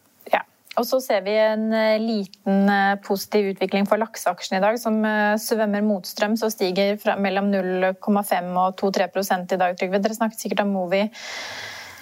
Og 0.80 0.86
så 0.88 1.02
ser 1.04 1.24
vi 1.26 1.34
en 1.36 1.66
eh, 1.76 2.00
liten 2.00 2.70
eh, 2.72 3.00
positiv 3.04 3.50
utvikling 3.52 3.88
for 3.90 4.00
lakseaksjen 4.00 4.56
i 4.58 4.64
dag, 4.64 4.78
som 4.80 5.02
eh, 5.04 5.36
svømmer 5.42 5.84
motstrøms 5.84 6.46
og 6.48 6.54
stiger 6.54 6.96
mellom 7.20 7.50
0,5 7.52 8.48
og 8.56 8.80
2-3% 8.80 9.58
i 9.58 9.60
dag, 9.60 9.76
Trygve. 9.76 10.00
Dere 10.00 10.16
snakket 10.16 10.46
sikkert 10.46 10.64
om 10.64 10.72
Movi. 10.78 11.04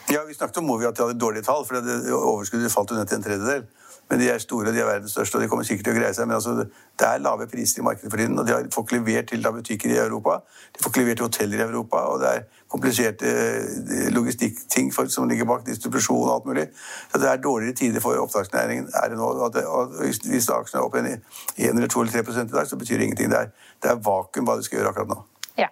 Ja, 0.10 0.24
vi 0.28 0.34
snakket 0.34 0.58
om 0.58 0.66
Movi 0.66 0.88
at 0.90 0.98
de 0.98 1.06
hadde 1.06 1.20
dårlige 1.22 1.46
tall, 1.46 1.66
for 1.68 1.78
overskuddet 2.18 2.72
falt 2.74 2.92
jo 2.92 2.98
ned 2.98 3.10
til 3.10 3.20
en 3.20 3.24
tredjedel. 3.24 3.68
Men 4.10 4.20
de 4.20 4.30
er 4.30 4.40
store, 4.42 4.72
de 4.74 4.80
er 4.82 4.88
verdens 4.88 5.12
største, 5.12 5.38
og 5.38 5.44
de 5.44 5.48
kommer 5.48 5.66
sikkert 5.68 5.86
til 5.86 5.94
å 5.94 6.00
greie 6.00 6.14
seg. 6.18 6.26
Men 6.26 6.40
altså, 6.40 6.56
det 6.98 7.06
er 7.06 7.22
lave 7.22 7.46
priser 7.52 7.84
i 7.84 7.86
markedet 7.86 8.10
for 8.10 8.18
tiden, 8.18 8.40
og 8.42 8.48
de 8.48 8.56
får 8.74 8.86
ikke 8.88 8.98
levert 8.98 9.30
til 9.30 9.46
butikker 9.54 9.94
i 9.94 10.00
Europa. 10.02 10.40
De 10.74 10.82
får 10.82 10.90
ikke 10.90 11.04
levert 11.04 11.22
til 11.22 11.28
hoteller 11.28 11.62
i 11.62 11.66
Europa, 11.68 12.02
og 12.10 12.24
det 12.24 12.32
er 12.32 12.48
kompliserte 12.74 13.30
eh, 13.30 14.10
logistikkting 14.16 14.90
som 14.98 15.30
ligger 15.30 15.46
bak 15.46 15.62
distribusjon 15.68 16.26
og 16.26 16.34
alt 16.40 16.50
mulig. 16.50 16.68
Så 17.12 17.22
det 17.22 17.30
er 17.30 17.46
dårligere 17.46 17.78
tider 17.78 18.02
for 18.02 18.18
oppdragsnæringen 18.26 18.90
er 19.04 19.14
det 19.14 19.22
nå. 19.22 19.30
Og, 19.30 19.54
det, 19.54 19.66
og 19.66 19.94
hvis 20.02 20.50
aksjene 20.50 20.82
er 20.82 20.86
opp 20.90 20.98
1 20.98 21.70
eller 21.70 21.88
2 21.88 22.02
eller 22.02 22.34
3 22.34 22.48
i 22.48 22.52
dag, 22.58 22.68
så 22.68 22.82
betyr 22.82 22.98
det 22.98 23.12
ingenting. 23.12 23.30
Det 23.30 23.44
er, 23.44 23.54
det 23.84 23.94
er 23.94 24.06
vakuum 24.10 24.50
hva 24.50 24.58
de 24.58 24.66
skal 24.66 24.82
gjøre 24.82 24.96
akkurat 24.96 25.14
nå. 25.14 25.22
Ja. 25.62 25.70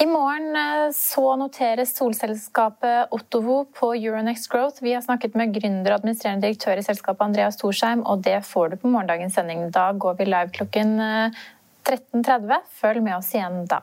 I 0.00 0.06
morgen 0.06 0.56
eh, 0.56 0.90
så 0.96 1.36
noteres 1.36 1.90
solselskapet 1.96 3.12
Ottovo 3.12 3.66
på 3.76 3.90
Euronext 3.94 4.48
Growth. 4.48 4.80
Vi 4.82 4.94
har 4.96 5.02
snakket 5.04 5.34
med 5.36 5.52
gründer 5.52 5.92
og 5.92 5.98
administrerende 5.98 6.46
direktør 6.46 6.80
i 6.80 6.84
selskapet 6.86 7.26
Andreas 7.26 7.60
Torsheim, 7.60 8.06
og 8.08 8.22
det 8.24 8.38
får 8.48 8.72
du 8.72 8.78
på 8.80 8.88
morgendagens 8.88 9.36
sending. 9.36 9.66
Da 9.74 9.90
går 9.92 10.16
vi 10.22 10.30
live 10.30 10.54
klokken 10.56 10.96
13.30. 11.04 12.48
Eh, 12.56 12.64
Følg 12.80 13.04
med 13.04 13.18
oss 13.18 13.34
igjen 13.36 13.66
da. 13.68 13.82